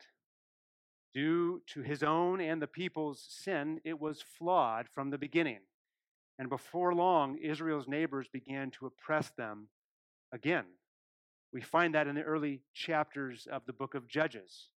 due 1.13 1.61
to 1.67 1.81
his 1.81 2.03
own 2.03 2.39
and 2.39 2.61
the 2.61 2.67
people's 2.67 3.25
sin, 3.27 3.81
it 3.83 3.99
was 3.99 4.23
flawed 4.37 4.87
from 4.93 5.09
the 5.09 5.17
beginning. 5.17 5.59
And 6.37 6.49
before 6.49 6.93
long, 6.93 7.37
Israel's 7.37 7.87
neighbors 7.87 8.27
began 8.31 8.71
to 8.71 8.85
oppress 8.85 9.31
them 9.31 9.67
again. 10.31 10.65
We 11.51 11.61
find 11.61 11.95
that 11.95 12.07
in 12.07 12.15
the 12.15 12.21
early 12.21 12.61
chapters 12.73 13.47
of 13.51 13.65
the 13.65 13.73
book 13.73 13.95
of 13.95 14.07
Judges. 14.07 14.69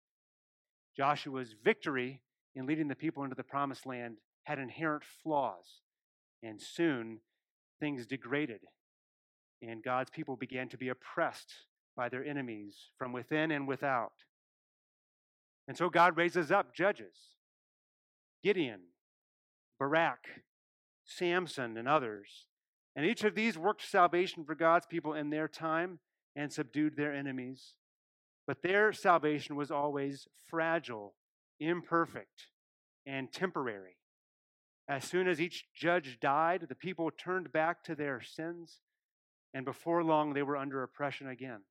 Joshua's 0.97 1.53
victory 1.63 2.21
in 2.55 2.65
leading 2.65 2.87
the 2.87 2.95
people 2.95 3.23
into 3.23 3.35
the 3.35 3.43
promised 3.43 3.85
land 3.85 4.17
had 4.43 4.59
inherent 4.59 5.03
flaws, 5.23 5.81
and 6.43 6.61
soon 6.61 7.19
things 7.79 8.05
degraded, 8.05 8.61
and 9.61 9.83
God's 9.83 10.09
people 10.09 10.35
began 10.35 10.69
to 10.69 10.77
be 10.77 10.89
oppressed 10.89 11.53
by 11.95 12.09
their 12.09 12.25
enemies 12.25 12.75
from 12.97 13.13
within 13.13 13.51
and 13.51 13.67
without. 13.67 14.13
And 15.67 15.77
so 15.77 15.89
God 15.89 16.17
raises 16.17 16.51
up 16.51 16.73
judges 16.73 17.15
Gideon, 18.43 18.81
Barak, 19.79 20.25
Samson, 21.05 21.77
and 21.77 21.87
others. 21.87 22.47
And 22.95 23.05
each 23.05 23.23
of 23.23 23.35
these 23.35 23.57
worked 23.57 23.87
salvation 23.87 24.43
for 24.43 24.55
God's 24.55 24.85
people 24.85 25.13
in 25.13 25.29
their 25.29 25.47
time 25.47 25.99
and 26.35 26.51
subdued 26.51 26.95
their 26.95 27.13
enemies. 27.13 27.75
But 28.47 28.63
their 28.63 28.91
salvation 28.91 29.55
was 29.55 29.71
always 29.71 30.27
fragile, 30.49 31.13
imperfect, 31.59 32.47
and 33.05 33.31
temporary. 33.31 33.97
As 34.87 35.05
soon 35.05 35.27
as 35.27 35.39
each 35.39 35.65
judge 35.73 36.19
died, 36.19 36.65
the 36.67 36.75
people 36.75 37.11
turned 37.11 37.51
back 37.51 37.83
to 37.85 37.95
their 37.95 38.21
sins, 38.21 38.79
and 39.53 39.65
before 39.65 40.03
long 40.03 40.33
they 40.33 40.43
were 40.43 40.57
under 40.57 40.83
oppression 40.83 41.27
again. 41.27 41.61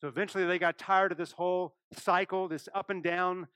So 0.00 0.08
eventually 0.08 0.44
they 0.44 0.58
got 0.58 0.78
tired 0.78 1.12
of 1.12 1.18
this 1.18 1.32
whole 1.32 1.74
cycle, 1.92 2.48
this 2.48 2.68
up 2.74 2.90
and 2.90 3.02
down 3.02 3.48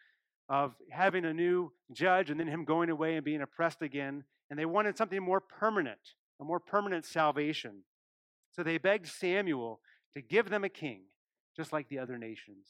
of 0.49 0.75
having 0.91 1.25
a 1.25 1.33
new 1.33 1.73
judge 1.93 2.31
and 2.31 2.39
then 2.39 2.49
him 2.49 2.65
going 2.65 2.91
away 2.91 3.15
and 3.15 3.25
being 3.25 3.43
oppressed 3.43 3.81
again. 3.81 4.25
And 4.51 4.59
they 4.59 4.67
wanted 4.67 4.99
something 4.99 5.23
more 5.23 5.41
permanent, 5.41 6.01
a 6.41 6.45
more 6.45 6.61
permanent 6.61 7.07
salvation. 7.07 7.85
So 8.51 8.63
they 8.63 8.77
begged 8.77 9.07
Samuel 9.07 9.81
to 10.15 10.21
give 10.21 10.51
them 10.51 10.65
a 10.65 10.69
king, 10.69 11.03
just 11.57 11.73
like 11.73 11.89
the 11.89 12.01
other 12.01 12.19
nations. 12.19 12.67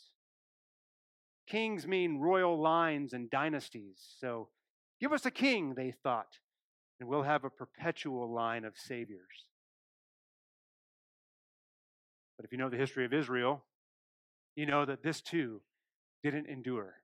Kings 1.48 1.86
mean 1.86 2.20
royal 2.20 2.60
lines 2.60 3.14
and 3.14 3.30
dynasties. 3.30 3.96
So 4.20 4.48
give 5.02 5.12
us 5.12 5.26
a 5.26 5.30
king, 5.30 5.74
they 5.74 5.90
thought, 5.90 6.38
and 7.00 7.08
we'll 7.08 7.24
have 7.24 7.44
a 7.44 7.50
perpetual 7.50 8.32
line 8.32 8.64
of 8.64 8.74
saviors. 8.76 9.46
But 12.38 12.46
if 12.46 12.52
you 12.52 12.58
know 12.58 12.70
the 12.70 12.76
history 12.76 13.04
of 13.04 13.12
Israel, 13.12 13.64
you 14.54 14.64
know 14.64 14.84
that 14.84 15.02
this 15.02 15.20
too 15.20 15.60
didn't 16.22 16.46
endure. 16.46 16.94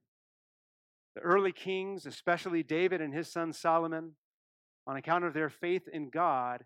The 1.17 1.23
early 1.23 1.51
kings, 1.51 2.07
especially 2.07 2.63
David 2.63 3.01
and 3.01 3.13
his 3.13 3.31
son 3.31 3.53
Solomon, 3.53 4.13
on 4.87 4.97
account 4.97 5.25
of 5.25 5.35
their 5.35 5.51
faith 5.51 5.89
in 5.93 6.09
God, 6.09 6.65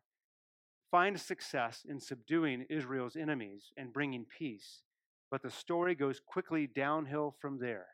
find 0.90 1.18
success 1.18 1.86
in 1.88 1.98
subduing 1.98 2.66
Israel's 2.68 3.16
enemies 3.16 3.72
and 3.78 3.92
bringing 3.92 4.26
peace. 4.38 4.82
But 5.30 5.42
the 5.42 5.50
story 5.50 5.94
goes 5.94 6.20
quickly 6.20 6.66
downhill 6.66 7.34
from 7.40 7.58
there. 7.58 7.86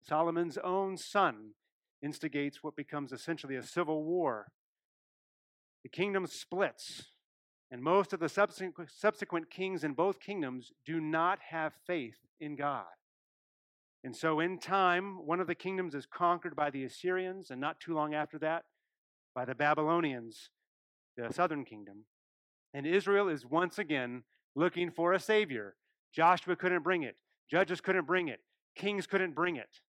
Solomon's 0.00 0.58
own 0.58 0.96
son 0.96 1.54
instigates 2.02 2.62
what 2.62 2.76
becomes 2.76 3.12
essentially 3.12 3.56
a 3.56 3.62
civil 3.62 4.04
war. 4.04 4.48
The 5.82 5.88
kingdom 5.88 6.26
splits, 6.26 7.12
and 7.70 7.82
most 7.82 8.12
of 8.12 8.20
the 8.20 8.28
subsequent 8.28 9.50
kings 9.50 9.84
in 9.84 9.92
both 9.92 10.20
kingdoms 10.20 10.72
do 10.84 11.00
not 11.00 11.38
have 11.50 11.74
faith 11.86 12.16
in 12.40 12.56
God. 12.56 12.84
And 14.04 14.14
so, 14.14 14.40
in 14.40 14.58
time, 14.58 15.26
one 15.26 15.40
of 15.40 15.48
the 15.48 15.54
kingdoms 15.54 15.94
is 15.94 16.06
conquered 16.06 16.54
by 16.54 16.70
the 16.70 16.84
Assyrians, 16.84 17.50
and 17.50 17.60
not 17.60 17.80
too 17.80 17.94
long 17.94 18.14
after 18.14 18.38
that, 18.38 18.64
by 19.34 19.44
the 19.44 19.54
Babylonians, 19.54 20.50
the 21.16 21.32
southern 21.32 21.64
kingdom. 21.64 22.04
And 22.74 22.86
Israel 22.86 23.28
is 23.28 23.44
once 23.44 23.78
again 23.78 24.22
looking 24.54 24.90
for 24.90 25.12
a 25.12 25.20
savior. 25.20 25.74
Joshua 26.12 26.54
couldn't 26.56 26.84
bring 26.84 27.02
it, 27.02 27.16
judges 27.50 27.80
couldn't 27.80 28.06
bring 28.06 28.28
it, 28.28 28.40
kings 28.76 29.06
couldn't 29.06 29.34
bring 29.34 29.56
it. 29.56 29.80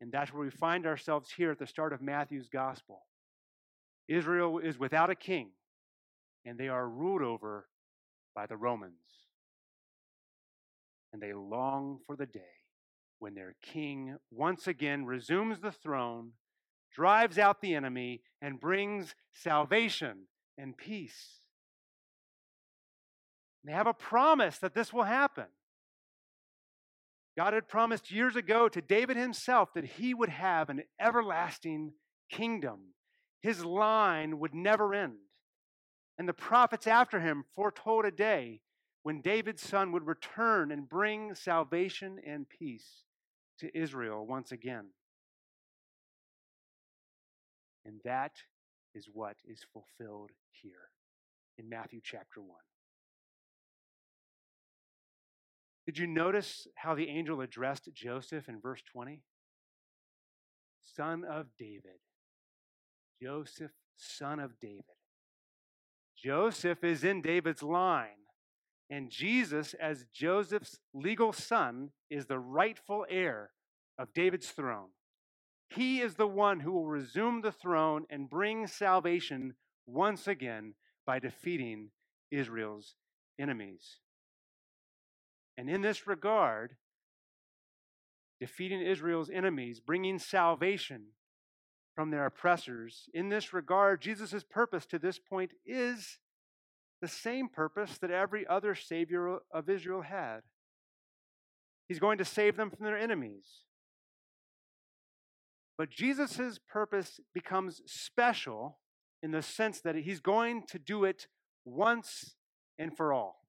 And 0.00 0.10
that's 0.10 0.32
where 0.32 0.42
we 0.42 0.50
find 0.50 0.86
ourselves 0.86 1.30
here 1.30 1.50
at 1.50 1.58
the 1.58 1.66
start 1.66 1.92
of 1.92 2.00
Matthew's 2.00 2.48
gospel. 2.48 3.02
Israel 4.08 4.58
is 4.58 4.78
without 4.78 5.10
a 5.10 5.14
king 5.14 5.50
and 6.44 6.58
they 6.58 6.68
are 6.68 6.88
ruled 6.88 7.22
over 7.22 7.66
by 8.34 8.46
the 8.46 8.56
Romans. 8.56 8.94
And 11.12 11.20
they 11.20 11.32
long 11.32 11.98
for 12.06 12.16
the 12.16 12.26
day 12.26 12.40
when 13.18 13.34
their 13.34 13.54
king 13.62 14.16
once 14.30 14.66
again 14.66 15.04
resumes 15.04 15.60
the 15.60 15.72
throne, 15.72 16.32
drives 16.92 17.38
out 17.38 17.60
the 17.60 17.74
enemy, 17.74 18.22
and 18.40 18.60
brings 18.60 19.14
salvation 19.32 20.26
and 20.56 20.76
peace. 20.76 21.40
They 23.64 23.72
have 23.72 23.86
a 23.86 23.92
promise 23.92 24.58
that 24.58 24.74
this 24.74 24.92
will 24.92 25.04
happen. 25.04 25.46
God 27.40 27.54
had 27.54 27.68
promised 27.68 28.10
years 28.10 28.36
ago 28.36 28.68
to 28.68 28.82
David 28.82 29.16
himself 29.16 29.72
that 29.72 29.86
he 29.86 30.12
would 30.12 30.28
have 30.28 30.68
an 30.68 30.82
everlasting 31.00 31.94
kingdom. 32.30 32.92
His 33.40 33.64
line 33.64 34.38
would 34.40 34.52
never 34.52 34.92
end. 34.92 35.14
And 36.18 36.28
the 36.28 36.34
prophets 36.34 36.86
after 36.86 37.18
him 37.18 37.44
foretold 37.54 38.04
a 38.04 38.10
day 38.10 38.60
when 39.04 39.22
David's 39.22 39.62
son 39.62 39.90
would 39.92 40.06
return 40.06 40.70
and 40.70 40.86
bring 40.86 41.34
salvation 41.34 42.18
and 42.26 42.46
peace 42.46 43.04
to 43.60 43.74
Israel 43.74 44.26
once 44.26 44.52
again. 44.52 44.88
And 47.86 48.02
that 48.04 48.32
is 48.94 49.08
what 49.10 49.36
is 49.46 49.64
fulfilled 49.72 50.28
here 50.52 50.90
in 51.56 51.70
Matthew 51.70 52.00
chapter 52.04 52.42
1. 52.42 52.50
Did 55.86 55.98
you 55.98 56.06
notice 56.06 56.66
how 56.76 56.94
the 56.94 57.08
angel 57.08 57.40
addressed 57.40 57.88
Joseph 57.92 58.48
in 58.48 58.60
verse 58.60 58.82
20? 58.92 59.22
Son 60.96 61.24
of 61.24 61.46
David. 61.58 62.00
Joseph, 63.22 63.72
son 63.96 64.40
of 64.40 64.58
David. 64.60 64.84
Joseph 66.16 66.84
is 66.84 67.04
in 67.04 67.22
David's 67.22 67.62
line. 67.62 68.08
And 68.90 69.10
Jesus, 69.10 69.74
as 69.74 70.06
Joseph's 70.12 70.78
legal 70.92 71.32
son, 71.32 71.90
is 72.10 72.26
the 72.26 72.38
rightful 72.38 73.06
heir 73.08 73.50
of 73.98 74.12
David's 74.12 74.50
throne. 74.50 74.88
He 75.68 76.00
is 76.00 76.16
the 76.16 76.26
one 76.26 76.60
who 76.60 76.72
will 76.72 76.86
resume 76.86 77.42
the 77.42 77.52
throne 77.52 78.04
and 78.10 78.28
bring 78.28 78.66
salvation 78.66 79.54
once 79.86 80.26
again 80.26 80.74
by 81.06 81.20
defeating 81.20 81.90
Israel's 82.30 82.96
enemies. 83.38 83.98
And 85.60 85.68
in 85.68 85.82
this 85.82 86.06
regard, 86.06 86.76
defeating 88.40 88.80
Israel's 88.80 89.28
enemies, 89.28 89.78
bringing 89.78 90.18
salvation 90.18 91.08
from 91.94 92.10
their 92.10 92.24
oppressors, 92.24 93.10
in 93.12 93.28
this 93.28 93.52
regard, 93.52 94.00
Jesus' 94.00 94.42
purpose 94.42 94.86
to 94.86 94.98
this 94.98 95.18
point 95.18 95.50
is 95.66 96.16
the 97.02 97.08
same 97.08 97.50
purpose 97.50 97.98
that 97.98 98.10
every 98.10 98.46
other 98.46 98.74
Savior 98.74 99.40
of 99.52 99.68
Israel 99.68 100.00
had. 100.00 100.40
He's 101.88 101.98
going 101.98 102.16
to 102.16 102.24
save 102.24 102.56
them 102.56 102.70
from 102.70 102.86
their 102.86 102.98
enemies. 102.98 103.44
But 105.76 105.90
Jesus' 105.90 106.58
purpose 106.70 107.20
becomes 107.34 107.82
special 107.84 108.78
in 109.22 109.30
the 109.30 109.42
sense 109.42 109.82
that 109.82 109.94
he's 109.94 110.20
going 110.20 110.62
to 110.68 110.78
do 110.78 111.04
it 111.04 111.26
once 111.66 112.34
and 112.78 112.96
for 112.96 113.12
all. 113.12 113.39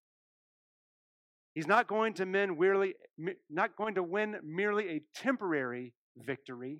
He's 1.54 1.68
not 1.68 1.88
going 1.88 2.14
to 2.16 2.26
win 2.26 2.58
merely, 2.58 2.96
not 3.50 3.76
going 3.76 3.96
to 3.96 4.04
win 4.04 4.38
merely 4.44 4.90
a 4.90 5.02
temporary 5.14 5.94
victory, 6.18 6.80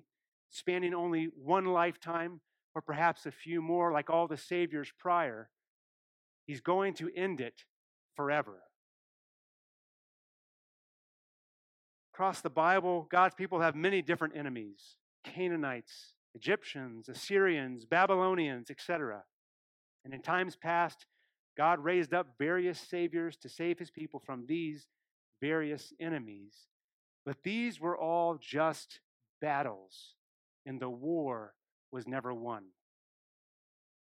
spanning 0.50 0.94
only 0.94 1.28
one 1.36 1.66
lifetime 1.66 2.40
or 2.74 2.80
perhaps 2.80 3.26
a 3.26 3.30
few 3.30 3.60
more, 3.60 3.92
like 3.92 4.08
all 4.08 4.26
the 4.26 4.36
saviors 4.36 4.90
prior. 4.98 5.50
He's 6.46 6.60
going 6.60 6.94
to 6.94 7.10
end 7.14 7.40
it 7.40 7.64
forever. 8.16 8.62
Across 12.14 12.40
the 12.40 12.50
Bible, 12.50 13.06
God's 13.10 13.34
people 13.34 13.60
have 13.60 13.74
many 13.74 14.02
different 14.02 14.36
enemies 14.36 14.96
Canaanites, 15.24 16.14
Egyptians, 16.34 17.08
Assyrians, 17.08 17.84
Babylonians, 17.84 18.70
etc. 18.70 19.22
And 20.04 20.12
in 20.12 20.20
times 20.20 20.56
past, 20.56 21.06
God 21.56 21.80
raised 21.80 22.14
up 22.14 22.34
various 22.38 22.80
saviors 22.80 23.36
to 23.38 23.48
save 23.48 23.78
his 23.78 23.90
people 23.90 24.20
from 24.24 24.46
these 24.46 24.86
various 25.40 25.92
enemies. 26.00 26.54
But 27.26 27.42
these 27.42 27.80
were 27.80 27.96
all 27.96 28.38
just 28.40 29.00
battles, 29.40 30.14
and 30.66 30.80
the 30.80 30.90
war 30.90 31.54
was 31.90 32.06
never 32.08 32.32
won. 32.32 32.64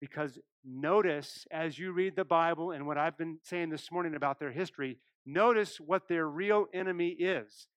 Because 0.01 0.37
notice 0.63 1.45
as 1.51 1.77
you 1.77 1.91
read 1.91 2.15
the 2.15 2.25
Bible 2.25 2.71
and 2.71 2.85
what 2.85 2.97
I've 2.97 3.17
been 3.17 3.39
saying 3.43 3.69
this 3.69 3.91
morning 3.91 4.15
about 4.15 4.39
their 4.39 4.51
history, 4.51 4.97
notice 5.25 5.79
what 5.79 6.07
their 6.07 6.27
real 6.27 6.65
enemy 6.73 7.09
is. 7.09 7.67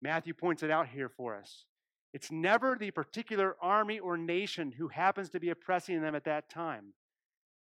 Matthew 0.00 0.34
points 0.34 0.62
it 0.62 0.70
out 0.70 0.88
here 0.88 1.08
for 1.08 1.36
us. 1.36 1.66
It's 2.14 2.30
never 2.30 2.76
the 2.78 2.90
particular 2.90 3.56
army 3.60 3.98
or 3.98 4.16
nation 4.16 4.72
who 4.72 4.88
happens 4.88 5.30
to 5.30 5.40
be 5.40 5.50
oppressing 5.50 6.00
them 6.00 6.14
at 6.14 6.24
that 6.24 6.48
time. 6.48 6.94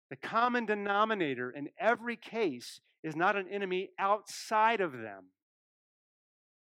The 0.10 0.16
common 0.16 0.66
denominator 0.66 1.50
in 1.50 1.70
every 1.80 2.16
case 2.16 2.82
is 3.04 3.16
not 3.16 3.36
an 3.36 3.48
enemy 3.50 3.90
outside 3.98 4.82
of 4.82 4.92
them. 4.92 5.32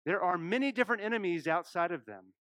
There 0.05 0.21
are 0.21 0.37
many 0.37 0.71
different 0.71 1.03
enemies 1.03 1.47
outside 1.47 1.91
of 1.91 2.05
them. 2.05 2.33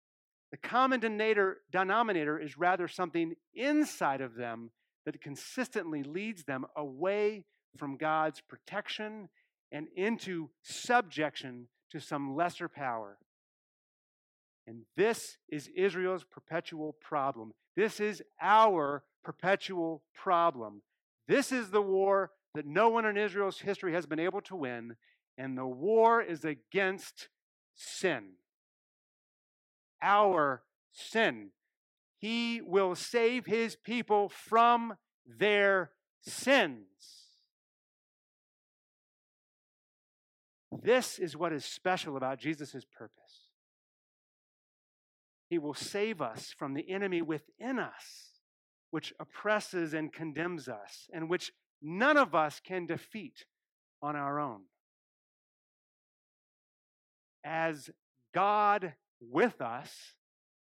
The 0.52 0.56
common 0.56 1.00
denominator 1.00 2.38
is 2.38 2.56
rather 2.56 2.86
something 2.86 3.34
inside 3.54 4.20
of 4.20 4.36
them 4.36 4.70
that 5.04 5.20
consistently 5.20 6.02
leads 6.04 6.44
them 6.44 6.66
away 6.76 7.44
from 7.76 7.96
God's 7.96 8.40
protection 8.40 9.28
and 9.72 9.88
into 9.96 10.50
subjection 10.62 11.68
to 11.90 12.00
some 12.00 12.36
lesser 12.36 12.68
power. 12.68 13.18
And 14.66 14.82
this 14.96 15.36
is 15.48 15.68
Israel's 15.76 16.24
perpetual 16.24 16.96
problem. 17.00 17.52
This 17.76 18.00
is 18.00 18.22
our 18.40 19.04
perpetual 19.22 20.02
problem. 20.14 20.82
This 21.28 21.52
is 21.52 21.70
the 21.70 21.82
war 21.82 22.30
that 22.54 22.66
no 22.66 22.88
one 22.88 23.04
in 23.04 23.16
Israel's 23.16 23.60
history 23.60 23.92
has 23.92 24.06
been 24.06 24.18
able 24.18 24.40
to 24.42 24.56
win, 24.56 24.96
and 25.36 25.58
the 25.58 25.66
war 25.66 26.22
is 26.22 26.44
against 26.44 27.28
sin. 27.74 28.32
Our 30.00 30.62
sin. 30.92 31.50
He 32.18 32.62
will 32.62 32.94
save 32.94 33.44
his 33.44 33.76
people 33.76 34.30
from 34.30 34.94
their 35.26 35.90
sins. 36.22 36.86
This 40.82 41.18
is 41.18 41.36
what 41.36 41.52
is 41.52 41.64
special 41.64 42.16
about 42.16 42.38
Jesus' 42.38 42.84
purpose. 42.96 43.25
He 45.48 45.58
will 45.58 45.74
save 45.74 46.20
us 46.20 46.54
from 46.56 46.74
the 46.74 46.90
enemy 46.90 47.22
within 47.22 47.78
us, 47.78 48.32
which 48.90 49.14
oppresses 49.20 49.94
and 49.94 50.12
condemns 50.12 50.68
us, 50.68 51.08
and 51.12 51.28
which 51.28 51.52
none 51.80 52.16
of 52.16 52.34
us 52.34 52.60
can 52.64 52.86
defeat 52.86 53.44
on 54.02 54.16
our 54.16 54.40
own. 54.40 54.62
As 57.44 57.90
God 58.34 58.94
with 59.20 59.60
us, 59.60 60.14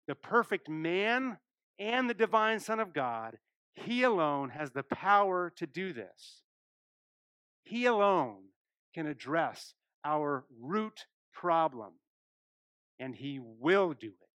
the 0.07 0.15
perfect 0.15 0.67
man 0.67 1.37
and 1.77 2.09
the 2.09 2.15
divine 2.15 2.59
Son 2.59 2.79
of 2.79 2.93
God, 2.93 3.37
he 3.73 4.03
alone 4.03 4.49
has 4.49 4.71
the 4.71 4.83
power 4.83 5.53
to 5.57 5.67
do 5.67 5.93
this. 5.93 6.41
He 7.63 7.85
alone 7.85 8.37
can 8.93 9.07
address 9.07 9.73
our 10.03 10.45
root 10.59 11.05
problem, 11.33 11.93
and 12.99 13.15
he 13.15 13.39
will 13.39 13.93
do 13.93 14.07
it. 14.07 14.30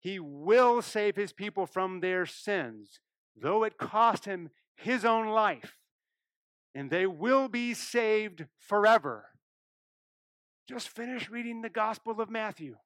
He 0.00 0.18
will 0.18 0.80
save 0.80 1.14
his 1.14 1.32
people 1.32 1.66
from 1.66 2.00
their 2.00 2.24
sins, 2.24 3.00
though 3.36 3.64
it 3.64 3.78
cost 3.78 4.24
him 4.24 4.48
his 4.74 5.04
own 5.04 5.28
life, 5.28 5.76
and 6.74 6.90
they 6.90 7.06
will 7.06 7.48
be 7.48 7.74
saved 7.74 8.46
forever. 8.58 9.26
Just 10.66 10.88
finish 10.88 11.28
reading 11.28 11.60
the 11.60 11.68
Gospel 11.68 12.18
of 12.20 12.30
Matthew. 12.30 12.76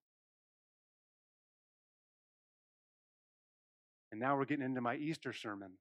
And 4.10 4.20
now 4.20 4.36
we're 4.36 4.44
getting 4.44 4.64
into 4.64 4.80
my 4.80 4.96
Easter 4.96 5.32
sermon. 5.32 5.72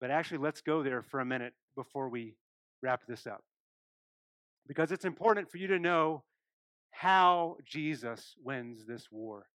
But 0.00 0.10
actually, 0.10 0.38
let's 0.38 0.60
go 0.60 0.82
there 0.82 1.02
for 1.02 1.20
a 1.20 1.24
minute 1.24 1.54
before 1.74 2.08
we 2.08 2.34
wrap 2.82 3.06
this 3.08 3.26
up. 3.26 3.42
Because 4.66 4.92
it's 4.92 5.04
important 5.04 5.50
for 5.50 5.58
you 5.58 5.66
to 5.68 5.78
know 5.78 6.22
how 6.94 7.56
Jesus 7.64 8.34
wins 8.42 8.86
this 8.86 9.08
war. 9.10 9.46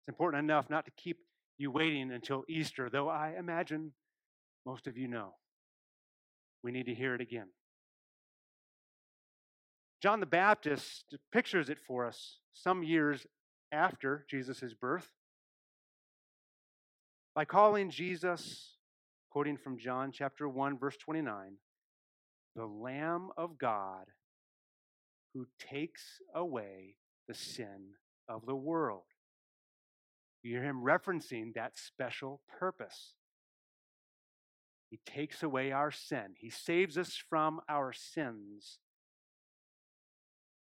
It's 0.00 0.08
important 0.08 0.44
enough 0.44 0.70
not 0.70 0.84
to 0.84 0.92
keep 0.92 1.18
you 1.58 1.70
waiting 1.70 2.12
until 2.12 2.44
Easter, 2.48 2.88
though 2.90 3.08
I 3.08 3.34
imagine 3.38 3.92
most 4.64 4.86
of 4.86 4.96
you 4.96 5.08
know. 5.08 5.34
We 6.62 6.70
need 6.70 6.86
to 6.86 6.94
hear 6.94 7.14
it 7.14 7.20
again. 7.20 7.48
John 10.00 10.20
the 10.20 10.26
Baptist 10.26 11.16
pictures 11.32 11.68
it 11.68 11.78
for 11.86 12.06
us 12.06 12.38
some 12.52 12.82
years 12.82 13.26
after 13.72 14.24
Jesus' 14.30 14.72
birth 14.72 15.10
by 17.34 17.44
calling 17.44 17.90
Jesus, 17.90 18.76
quoting 19.30 19.56
from 19.56 19.78
John 19.78 20.12
chapter 20.12 20.48
1, 20.48 20.78
verse 20.78 20.96
29, 20.96 21.56
the 22.56 22.66
Lamb 22.66 23.30
of 23.36 23.58
God 23.58 24.06
who 25.34 25.46
takes 25.58 26.20
away 26.34 26.96
the 27.28 27.34
sin 27.34 27.94
of 28.28 28.46
the 28.46 28.56
world. 28.56 29.04
You 30.42 30.52
hear 30.52 30.64
him 30.64 30.82
referencing 30.82 31.54
that 31.54 31.78
special 31.78 32.40
purpose. 32.58 33.14
He 34.88 34.98
takes 35.06 35.42
away 35.42 35.70
our 35.70 35.90
sin, 35.90 36.34
He 36.36 36.50
saves 36.50 36.98
us 36.98 37.16
from 37.28 37.60
our 37.68 37.92
sins 37.92 38.78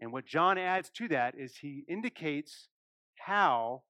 and 0.01 0.13
what 0.13 0.27
John 0.27 0.59
adds 0.59 0.91
to 0.91 1.09
that 1.09 1.35
is 1.37 1.57
he 1.57 1.85
indicates 1.89 2.69
how 3.17 3.83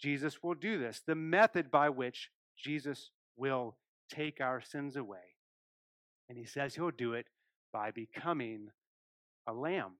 Jesus 0.00 0.42
will 0.42 0.54
do 0.54 0.78
this, 0.78 1.02
the 1.06 1.14
method 1.14 1.70
by 1.70 1.90
which 1.90 2.30
Jesus 2.56 3.10
will 3.36 3.76
take 4.10 4.40
our 4.40 4.62
sins 4.62 4.96
away. 4.96 5.36
And 6.28 6.38
he 6.38 6.44
says 6.44 6.74
he'll 6.74 6.90
do 6.90 7.12
it 7.12 7.26
by 7.72 7.90
becoming 7.90 8.68
a 9.46 9.52
lamb. 9.52 9.92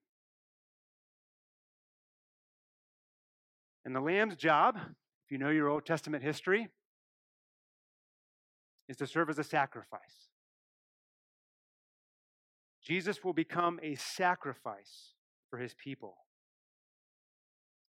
And 3.85 3.95
the 3.95 4.01
lamb's 4.01 4.37
job, 4.37 4.77
if 4.77 5.31
you 5.31 5.39
know 5.39 5.51
your 5.51 5.69
Old 5.69 5.87
Testament 5.87 6.23
history, 6.23 6.69
is 8.89 8.97
to 8.97 9.07
serve 9.07 9.31
as 9.31 9.39
a 9.39 9.45
sacrifice. 9.45 10.31
Jesus 12.83 13.23
will 13.23 13.33
become 13.33 13.79
a 13.83 13.95
sacrifice 13.95 15.15
for 15.49 15.59
his 15.59 15.75
people. 15.75 16.17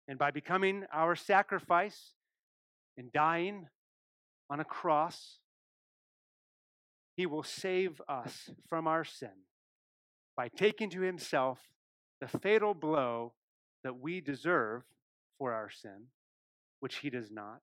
And 0.09 0.19
by 0.19 0.31
becoming 0.31 0.85
our 0.93 1.15
sacrifice 1.15 2.15
and 2.99 3.13
dying 3.13 3.69
on 4.51 4.61
a 4.61 4.65
cross 4.65 5.39
he 7.21 7.27
will 7.27 7.43
save 7.43 8.01
us 8.09 8.49
from 8.67 8.87
our 8.87 9.05
sin 9.05 9.45
by 10.39 10.49
taking 10.49 10.89
to 10.89 11.03
himself 11.03 11.59
the 12.19 12.27
fatal 12.27 12.73
blow 12.73 13.35
that 13.85 14.01
we 14.01 14.23
deserve 14.23 14.85
for 15.41 15.55
our 15.55 15.71
sin, 15.71 16.09
which 16.81 16.97
he 16.97 17.09
does 17.09 17.31
not, 17.31 17.63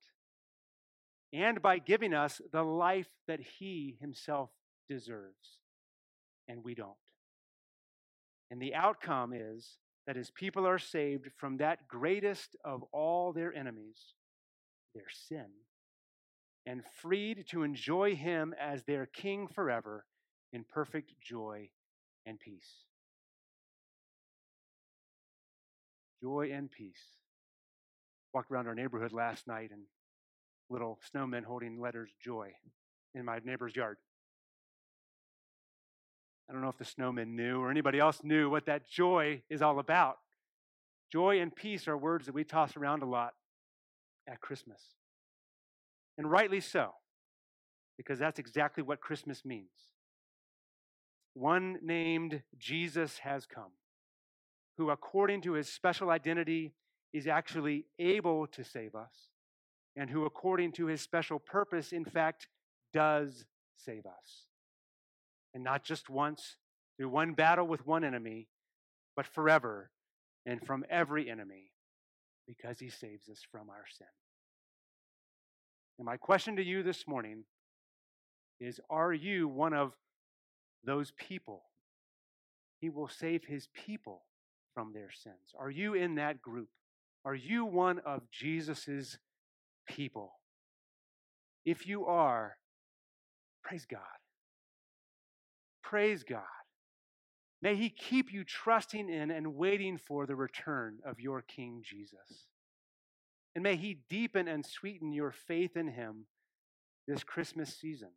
and 1.32 1.62
by 1.62 1.78
giving 1.78 2.12
us 2.12 2.42
the 2.52 2.64
life 2.64 3.08
that 3.28 3.40
he 3.40 3.98
himself 4.02 4.50
deserves, 4.90 5.60
and 6.48 6.64
we 6.64 6.74
don't. 6.74 6.96
And 8.50 8.60
the 8.60 8.74
outcome 8.74 9.32
is 9.32 9.78
that 10.08 10.16
his 10.16 10.32
people 10.32 10.66
are 10.66 10.80
saved 10.80 11.30
from 11.38 11.58
that 11.58 11.88
greatest 11.88 12.56
of 12.66 12.82
all 12.92 13.32
their 13.32 13.54
enemies, 13.54 14.00
their 14.96 15.10
sin, 15.28 15.48
and 16.66 16.82
freed 17.00 17.46
to 17.50 17.62
enjoy 17.62 18.16
him 18.16 18.56
as 18.60 18.84
their 18.84 19.06
king 19.06 19.48
forever 19.48 20.06
in 20.52 20.64
perfect 20.64 21.12
joy 21.22 21.70
and 22.26 22.40
peace. 22.40 22.86
Joy 26.24 26.50
and 26.52 26.72
peace. 26.72 27.04
Walked 28.38 28.52
around 28.52 28.68
our 28.68 28.76
neighborhood 28.76 29.14
last 29.14 29.48
night 29.48 29.72
and 29.72 29.82
little 30.70 31.00
snowmen 31.12 31.44
holding 31.44 31.82
letters 31.82 32.12
joy 32.24 32.52
in 33.16 33.26
my 33.26 33.40
neighbor's 33.44 33.76
yard. 33.76 33.98
I 36.48 36.54
don't 36.54 36.62
know 36.62 36.70
if 36.70 36.78
the 36.78 36.86
snowmen 36.86 37.30
knew 37.30 37.60
or 37.60 37.72
anybody 37.72 37.98
else 37.98 38.20
knew 38.22 38.48
what 38.48 38.68
that 38.68 38.88
joy 38.88 39.42
is 39.50 39.64
all 39.64 39.80
about. 39.80 40.18
Joy 41.12 41.42
and 41.42 41.56
peace 41.56 41.88
are 41.88 41.98
words 41.98 42.28
that 42.28 42.36
we 42.36 42.44
toss 42.44 42.78
around 42.78 43.02
a 43.02 43.08
lot 43.08 43.34
at 44.30 44.40
Christmas. 44.40 44.84
And 46.16 46.30
rightly 46.30 46.60
so, 46.60 46.92
because 47.98 48.20
that's 48.20 48.38
exactly 48.38 48.84
what 48.84 49.02
Christmas 49.02 49.44
means. 49.44 49.72
One 51.34 51.80
named 51.82 52.44
Jesus 52.56 53.18
has 53.24 53.48
come, 53.48 53.72
who, 54.78 54.92
according 54.92 55.42
to 55.42 55.54
his 55.54 55.68
special 55.68 56.12
identity, 56.12 56.76
is 57.14 57.28
actually 57.28 57.86
able 58.00 58.48
to 58.48 58.64
save 58.64 58.96
us, 58.96 59.14
and 59.96 60.10
who, 60.10 60.26
according 60.26 60.72
to 60.74 60.88
his 60.88 61.02
special 61.02 61.40
purpose, 61.40 61.92
in 61.92 62.06
fact, 62.06 62.48
does 62.94 63.46
save 63.78 64.06
us 64.06 64.48
and 65.58 65.64
not 65.64 65.84
just 65.84 66.08
once 66.08 66.58
through 66.96 67.10
one 67.10 67.34
battle 67.34 67.66
with 67.66 67.84
one 67.88 68.04
enemy, 68.04 68.48
but 69.16 69.26
forever 69.26 69.90
and 70.46 70.64
from 70.64 70.86
every 70.88 71.32
enemy 71.32 71.72
because 72.48 72.80
he 72.80 72.90
saves 72.90 73.28
us 73.28 73.40
from 73.52 73.68
our 73.72 73.86
sin. 73.98 74.06
And 75.98 76.06
my 76.06 76.16
question 76.16 76.58
to 76.58 76.64
you 76.64 76.84
this 76.84 77.08
morning 77.08 77.44
is 78.60 78.80
Are 78.88 79.12
you 79.12 79.48
one 79.48 79.74
of 79.74 79.94
those 80.84 81.12
people? 81.18 81.64
He 82.80 82.90
will 82.90 83.10
save 83.10 83.46
his 83.46 83.68
people 83.74 84.26
from 84.76 84.94
their 84.94 85.10
sins. 85.12 85.56
Are 85.58 85.72
you 85.72 85.96
in 85.96 86.16
that 86.16 86.40
group? 86.40 86.70
Are 87.26 87.36
you 87.36 87.66
one 87.66 88.00
of 88.06 88.30
Jesus's 88.32 89.18
people? 89.88 90.34
If 91.66 91.88
you 91.88 92.06
are, 92.06 92.58
praise 93.64 93.86
God. 93.86 94.00
Praise 95.84 96.24
God. 96.24 96.44
May 97.62 97.76
He 97.76 97.90
keep 97.90 98.32
you 98.32 98.44
trusting 98.44 99.10
in 99.10 99.32
and 99.32 99.56
waiting 99.56 99.98
for 99.98 100.26
the 100.26 100.36
return 100.36 101.00
of 101.06 101.20
your 101.20 101.42
King 101.42 101.82
Jesus. 101.84 102.48
And 103.56 103.64
may 103.64 103.76
He 103.76 104.00
deepen 104.10 104.48
and 104.48 104.66
sweeten 104.66 105.12
your 105.12 105.32
faith 105.32 105.76
in 105.76 105.88
Him 105.88 106.26
this 107.08 107.24
Christmas 107.24 107.76
season 107.76 108.12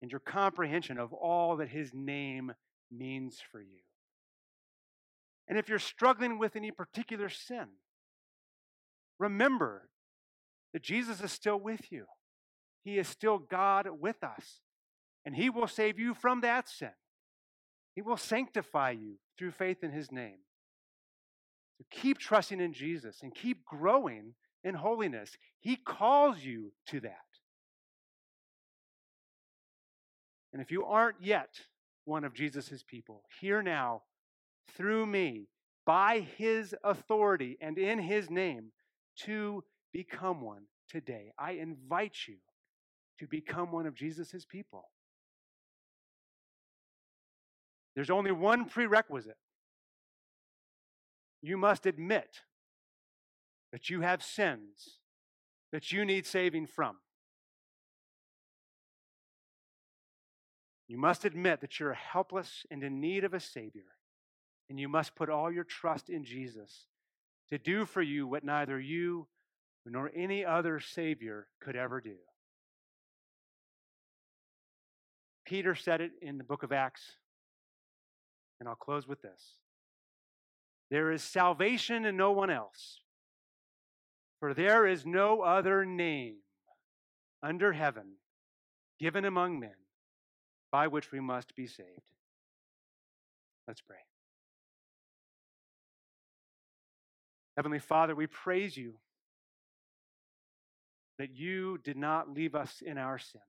and 0.00 0.10
your 0.10 0.20
comprehension 0.20 0.98
of 0.98 1.12
all 1.12 1.56
that 1.56 1.68
His 1.68 1.90
name 1.92 2.52
means 2.90 3.38
for 3.50 3.60
you. 3.60 3.80
And 5.48 5.58
if 5.58 5.68
you're 5.68 5.78
struggling 5.78 6.38
with 6.38 6.56
any 6.56 6.70
particular 6.70 7.28
sin, 7.28 7.66
remember 9.24 9.88
that 10.72 10.82
Jesus 10.82 11.20
is 11.20 11.32
still 11.32 11.58
with 11.58 11.90
you. 11.90 12.04
He 12.84 12.98
is 12.98 13.08
still 13.08 13.38
God 13.38 13.88
with 14.00 14.22
us 14.22 14.60
and 15.24 15.34
He 15.34 15.50
will 15.50 15.66
save 15.66 15.98
you 15.98 16.14
from 16.14 16.42
that 16.42 16.68
sin. 16.68 16.90
He 17.94 18.02
will 18.02 18.16
sanctify 18.16 18.90
you 18.90 19.14
through 19.38 19.52
faith 19.52 19.82
in 19.82 19.90
His 19.90 20.12
name. 20.12 20.38
So 21.78 21.84
keep 21.90 22.18
trusting 22.18 22.60
in 22.60 22.72
Jesus 22.72 23.20
and 23.22 23.34
keep 23.34 23.64
growing 23.64 24.34
in 24.62 24.74
holiness. 24.74 25.36
He 25.60 25.76
calls 25.76 26.38
you 26.38 26.72
to 26.88 27.00
that. 27.00 27.18
And 30.52 30.62
if 30.62 30.70
you 30.70 30.84
aren't 30.84 31.16
yet 31.20 31.50
one 32.04 32.24
of 32.24 32.34
Jesus' 32.34 32.84
people, 32.86 33.22
hear 33.40 33.62
now, 33.62 34.02
through 34.76 35.06
me, 35.06 35.48
by 35.86 36.26
His 36.36 36.74
authority 36.84 37.58
and 37.60 37.76
in 37.78 37.98
His 37.98 38.30
name, 38.30 38.72
to 39.24 39.64
become 39.92 40.40
one 40.40 40.64
today. 40.88 41.32
I 41.38 41.52
invite 41.52 42.16
you 42.26 42.36
to 43.18 43.26
become 43.26 43.72
one 43.72 43.86
of 43.86 43.94
Jesus' 43.94 44.44
people. 44.48 44.90
There's 47.94 48.10
only 48.10 48.32
one 48.32 48.64
prerequisite. 48.64 49.36
You 51.42 51.56
must 51.56 51.86
admit 51.86 52.40
that 53.72 53.90
you 53.90 54.00
have 54.00 54.22
sins 54.22 54.98
that 55.72 55.92
you 55.92 56.04
need 56.04 56.26
saving 56.26 56.66
from. 56.66 56.96
You 60.88 60.98
must 60.98 61.24
admit 61.24 61.60
that 61.60 61.78
you're 61.80 61.94
helpless 61.94 62.64
and 62.70 62.82
in 62.82 63.00
need 63.00 63.24
of 63.24 63.34
a 63.34 63.40
Savior. 63.40 63.96
And 64.68 64.78
you 64.78 64.88
must 64.88 65.14
put 65.14 65.28
all 65.28 65.52
your 65.52 65.64
trust 65.64 66.08
in 66.08 66.24
Jesus 66.24 66.86
to 67.50 67.58
do 67.58 67.84
for 67.84 68.02
you 68.02 68.26
what 68.26 68.44
neither 68.44 68.80
you 68.80 69.26
nor 69.86 70.10
any 70.14 70.44
other 70.44 70.80
Savior 70.80 71.46
could 71.60 71.76
ever 71.76 72.00
do. 72.00 72.16
Peter 75.44 75.74
said 75.74 76.00
it 76.00 76.12
in 76.22 76.38
the 76.38 76.44
book 76.44 76.62
of 76.62 76.72
Acts 76.72 77.18
and 78.60 78.68
I'll 78.68 78.74
close 78.74 79.06
with 79.06 79.20
this 79.20 79.58
There 80.90 81.10
is 81.12 81.22
salvation 81.22 82.04
in 82.04 82.16
no 82.16 82.32
one 82.32 82.50
else, 82.50 83.00
for 84.40 84.54
there 84.54 84.86
is 84.86 85.04
no 85.04 85.42
other 85.42 85.84
name 85.84 86.36
under 87.42 87.72
heaven 87.72 88.14
given 88.98 89.24
among 89.24 89.60
men 89.60 89.74
by 90.72 90.86
which 90.86 91.12
we 91.12 91.20
must 91.20 91.54
be 91.54 91.66
saved. 91.66 91.88
Let's 93.68 93.80
pray. 93.80 93.98
Heavenly 97.56 97.78
Father, 97.78 98.14
we 98.14 98.26
praise 98.26 98.76
you 98.76 98.94
that 101.18 101.36
you 101.36 101.78
did 101.84 101.96
not 101.96 102.32
leave 102.32 102.54
us 102.54 102.82
in 102.84 102.98
our 102.98 103.18
sin, 103.18 103.40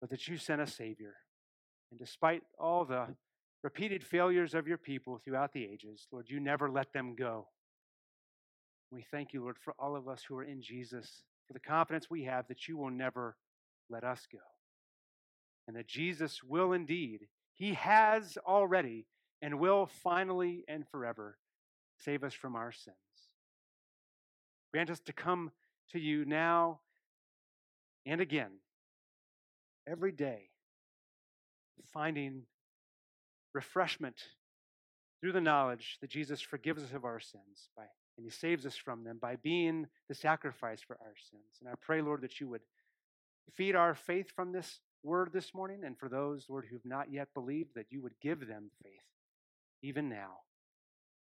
but 0.00 0.10
that 0.10 0.26
you 0.26 0.36
sent 0.36 0.60
a 0.60 0.66
Savior. 0.66 1.14
And 1.90 1.98
despite 1.98 2.42
all 2.58 2.84
the 2.84 3.14
repeated 3.62 4.02
failures 4.02 4.54
of 4.54 4.66
your 4.66 4.78
people 4.78 5.20
throughout 5.24 5.52
the 5.52 5.64
ages, 5.64 6.08
Lord, 6.10 6.26
you 6.28 6.40
never 6.40 6.68
let 6.68 6.92
them 6.92 7.14
go. 7.14 7.46
We 8.90 9.04
thank 9.10 9.32
you, 9.32 9.42
Lord, 9.42 9.56
for 9.58 9.74
all 9.78 9.94
of 9.94 10.08
us 10.08 10.24
who 10.26 10.36
are 10.36 10.44
in 10.44 10.60
Jesus, 10.60 11.22
for 11.46 11.52
the 11.52 11.60
confidence 11.60 12.10
we 12.10 12.24
have 12.24 12.48
that 12.48 12.66
you 12.66 12.76
will 12.76 12.90
never 12.90 13.36
let 13.88 14.02
us 14.02 14.26
go. 14.30 14.38
And 15.68 15.76
that 15.76 15.86
Jesus 15.86 16.42
will 16.42 16.72
indeed, 16.72 17.28
He 17.54 17.74
has 17.74 18.38
already, 18.46 19.06
and 19.40 19.60
will 19.60 19.86
finally 19.86 20.64
and 20.66 20.88
forever 20.88 21.36
save 21.98 22.24
us 22.24 22.34
from 22.34 22.56
our 22.56 22.72
sins. 22.72 22.96
Grant 24.72 24.90
us 24.90 25.00
to 25.00 25.12
come 25.12 25.50
to 25.92 25.98
you 25.98 26.24
now 26.24 26.80
and 28.06 28.20
again, 28.20 28.52
every 29.86 30.12
day, 30.12 30.50
finding 31.92 32.42
refreshment 33.54 34.22
through 35.20 35.32
the 35.32 35.40
knowledge 35.40 35.98
that 36.00 36.10
Jesus 36.10 36.40
forgives 36.40 36.82
us 36.82 36.92
of 36.92 37.04
our 37.04 37.20
sins 37.20 37.68
by, 37.76 37.84
and 38.16 38.24
he 38.24 38.30
saves 38.30 38.66
us 38.66 38.76
from 38.76 39.04
them 39.04 39.18
by 39.20 39.36
being 39.36 39.86
the 40.08 40.14
sacrifice 40.14 40.80
for 40.80 40.96
our 41.00 41.14
sins. 41.30 41.58
And 41.60 41.68
I 41.68 41.74
pray, 41.80 42.02
Lord, 42.02 42.22
that 42.22 42.40
you 42.40 42.48
would 42.48 42.62
feed 43.54 43.74
our 43.74 43.94
faith 43.94 44.30
from 44.34 44.52
this 44.52 44.80
word 45.02 45.30
this 45.32 45.54
morning, 45.54 45.80
and 45.84 45.98
for 45.98 46.08
those, 46.08 46.46
Lord, 46.48 46.66
who've 46.70 46.84
not 46.84 47.10
yet 47.10 47.28
believed, 47.34 47.74
that 47.74 47.86
you 47.90 48.02
would 48.02 48.14
give 48.20 48.46
them 48.46 48.70
faith 48.82 49.02
even 49.82 50.08
now, 50.08 50.38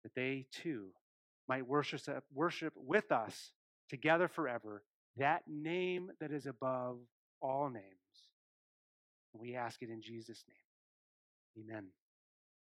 that 0.02 0.14
they 0.14 0.46
too 0.52 0.88
might 1.48 1.66
worship, 1.66 2.00
worship 2.32 2.72
with 2.76 3.10
us 3.10 3.52
together 3.88 4.28
forever 4.28 4.82
that 5.18 5.42
name 5.48 6.10
that 6.20 6.30
is 6.32 6.46
above 6.46 6.98
all 7.40 7.68
names. 7.70 7.84
We 9.32 9.54
ask 9.54 9.82
it 9.82 9.90
in 9.90 10.00
Jesus' 10.00 10.44
name. 10.48 11.66
Amen. 11.66 11.86